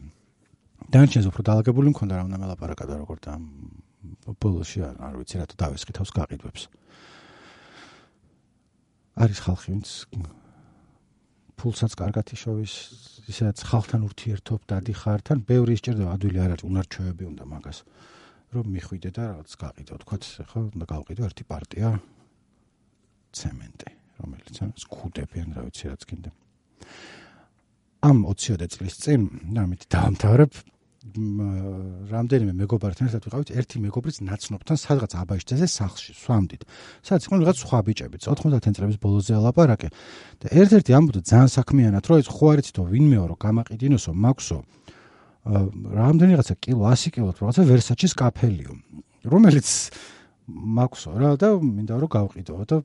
დანარჩენს 0.92 1.26
უფრო 1.30 1.42
დაალაგებული 1.46 1.88
მქონდა 1.94 2.14
რა 2.18 2.24
უნდა 2.26 2.38
მელაპარაკა 2.42 2.86
და 2.90 2.96
როგორ 3.06 3.18
და 3.22 3.32
ბოლოში 4.42 4.80
არ 4.82 5.14
ვიცი 5.22 5.36
რატო 5.40 5.56
დავესხი 5.62 5.92
თავს 5.94 6.12
გაყიდვებს. 6.12 6.62
არის 9.22 9.40
ხალხი 9.46 9.68
ვინც 9.72 9.88
ფულსაც 11.62 11.94
კარგად 11.94 12.32
იშოვის, 12.34 12.74
ისედაც 13.30 13.62
ხალხთან 13.70 14.02
ურთიერთობ 14.08 14.64
დადიხარ, 14.66 15.22
თან 15.22 15.44
ბევრი 15.46 15.78
ისჭირდება 15.78 16.16
ადვილი 16.18 16.40
არ 16.42 16.54
არის, 16.58 16.66
უნარჩვევები 16.66 17.28
უნდა 17.30 17.46
მაგას 17.54 17.80
რომ 18.52 18.66
მიხვიდე 18.68 19.10
და 19.16 19.24
რაღაც 19.32 19.52
გაყიდო, 19.62 19.96
თქვათ, 20.02 20.24
ხო, 20.52 20.62
უნდა 20.76 20.86
გავყიდო 20.92 21.22
ერთი 21.24 21.44
პარტია 21.48 21.90
ცემენტი, 23.32 23.90
რომელიც 24.20 24.56
ან 24.66 24.74
რა 25.56 25.62
ვიცი 25.70 25.86
რაც 25.88 26.04
კიდე. 26.10 26.30
ამ 28.02 28.18
20-ოდე 28.28 28.68
წლის 28.74 28.96
წინ, 28.98 29.22
ამით 29.56 29.82
დაამთავრებ, 29.88 30.52
რამდენიმე 31.02 32.54
მეგობართან 32.62 33.08
ერთად 33.10 33.24
ვიყავით 33.26 33.52
ერთი 33.58 33.80
მეგობრიც 33.82 34.18
ნაცნობთან 34.22 34.78
სადღაც 34.78 35.12
აბაშძეზე 35.18 35.66
სახლში 35.66 36.14
სვამდით. 36.14 36.62
სადაც 37.02 37.26
იყო 37.26 37.36
რაღაც 37.42 37.58
სხვა 37.58 37.80
ბიჭებიც 37.90 38.22
90-იან 38.30 38.74
წლების 38.78 38.98
ბოლოზე 39.02 39.34
ალაპარაკე 39.42 39.90
და 40.46 40.48
ერთ-ერთი 40.62 40.92
ამბობდა 40.94 41.22
ძალიან 41.26 41.50
საქმიანად 41.58 42.04
რომ 42.06 42.22
ეს 42.22 42.30
ხო 42.30 42.46
არიცთო 42.54 42.82
ვინმეო 42.86 43.26
რომ 43.34 43.38
გამაყიდინოსო 43.42 44.12
მაქსო 44.14 44.58
რამდენი 45.42 46.32
რაღაცა 46.38 46.56
კილო 46.62 46.84
100 46.86 47.10
კილო 47.18 47.32
თუ 47.34 47.40
რაღაცა 47.50 47.64
ვერსაჩის 47.66 48.14
კაფელიო. 48.22 48.72
რომელიც 49.26 49.68
მაქსო 50.54 51.10
რა 51.18 51.30
და 51.42 51.50
მინდა 51.58 51.98
რომ 51.98 52.10
გავყიდო 52.14 52.54
და 52.70 52.78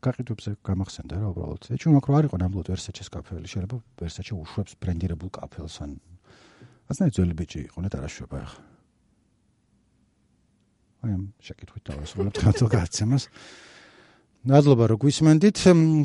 გაყიდვებზე 0.00 0.50
გამახსენდა 0.64 1.14
რა 1.20 1.28
უბრალოდ. 1.32 1.62
ეჩუ 1.76 1.92
მაკრო 1.92 2.12
არ 2.16 2.24
იყო 2.28 2.36
ნამდვილად 2.40 2.68
ვერსაჩის 2.72 3.08
კაფელი 3.12 3.48
შეიძლება 3.52 3.76
ვერსაჩი 4.00 4.32
უშვებს 4.32 4.72
ბრენდირებულ 4.80 5.28
კაფელს 5.32 5.76
ან 5.84 6.00
ასნა 6.90 7.10
ძველი 7.14 7.34
ბიჭი 7.38 7.60
იყო 7.68 7.78
ნეტ 7.84 7.94
არაშვება 7.98 8.36
ახლა. 8.44 8.62
აი 11.04 11.12
ამ 11.12 11.24
შეკითხვით 11.44 11.82
დავასრულებ 11.88 12.32
თქვენთო 12.36 12.66
გაცემას 12.72 13.24
ნადლობა 14.44 14.84
რო 14.92 14.96
გვისმენდით 15.00 15.58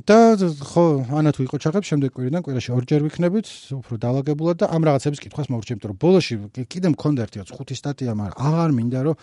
და 0.08 0.20
ხო 0.64 0.84
ანა 1.20 1.32
თუ 1.36 1.44
იყო 1.44 1.58
ჩაღებ 1.60 1.84
შემდეგ 1.84 2.10
კვირიდან 2.16 2.42
კვირაში 2.44 2.72
ორჯერ 2.72 3.02
ვიქნებით 3.08 3.48
უფრო 3.80 3.96
დაალაგებულად 4.00 4.56
და 4.64 4.66
ამ 4.76 4.82
რაღაცების 4.88 5.20
კითხვას 5.24 5.48
მოვრჩი 5.52 5.72
იმიტომ 5.76 5.92
რომ 5.92 6.00
ბოლოში 6.04 6.36
კიდე 6.72 6.88
მქონდა 6.96 7.20
ერთი 7.28 7.38
5 7.44 7.80
სტატია 7.80 8.16
მაგრამ 8.16 8.40
აღარ 8.48 8.72
მინდა 8.80 9.00
რომ 9.08 9.16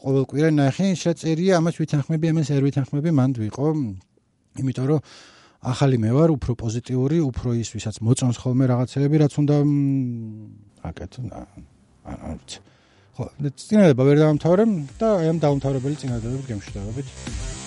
ყოველ 0.00 0.24
კვირა 0.32 0.50
ნახე 0.60 0.86
შეწერია 0.96 1.52
ამას 1.60 1.76
ვითანხმები 1.80 2.26
ამას 2.32 2.48
არ 2.56 2.64
ვითანხმები 2.64 3.10
მანდ 3.20 3.34
ვიყო 3.44 3.66
იმიტომ 4.60 4.86
რომ 4.92 5.00
ახალი 5.64 5.96
მე 6.00 6.10
ვარ 6.16 6.30
უფრო 6.36 6.52
პოზიტიური 6.60 7.20
უფრო 7.24 7.56
ის 7.56 7.68
ვისაც 7.72 8.00
მოწონს 8.04 8.36
ხოლმე 8.40 8.64
რაღაცეები 8.72 9.16
რაც 9.24 9.32
უნდა 9.44 9.56
აკეთო 10.90 11.20
არ 11.34 12.18
ვიცი. 12.28 12.58
ხო 13.14 13.24
წინადადება 13.40 14.04
ვერ 14.10 14.16
დავამთავრებ 14.24 14.70
და 15.00 15.08
აი 15.22 15.28
ამ 15.32 15.38
დავამთავრებელი 15.44 15.96
წინადადებით 16.02 16.46
გემშვიდობებით 16.50 17.63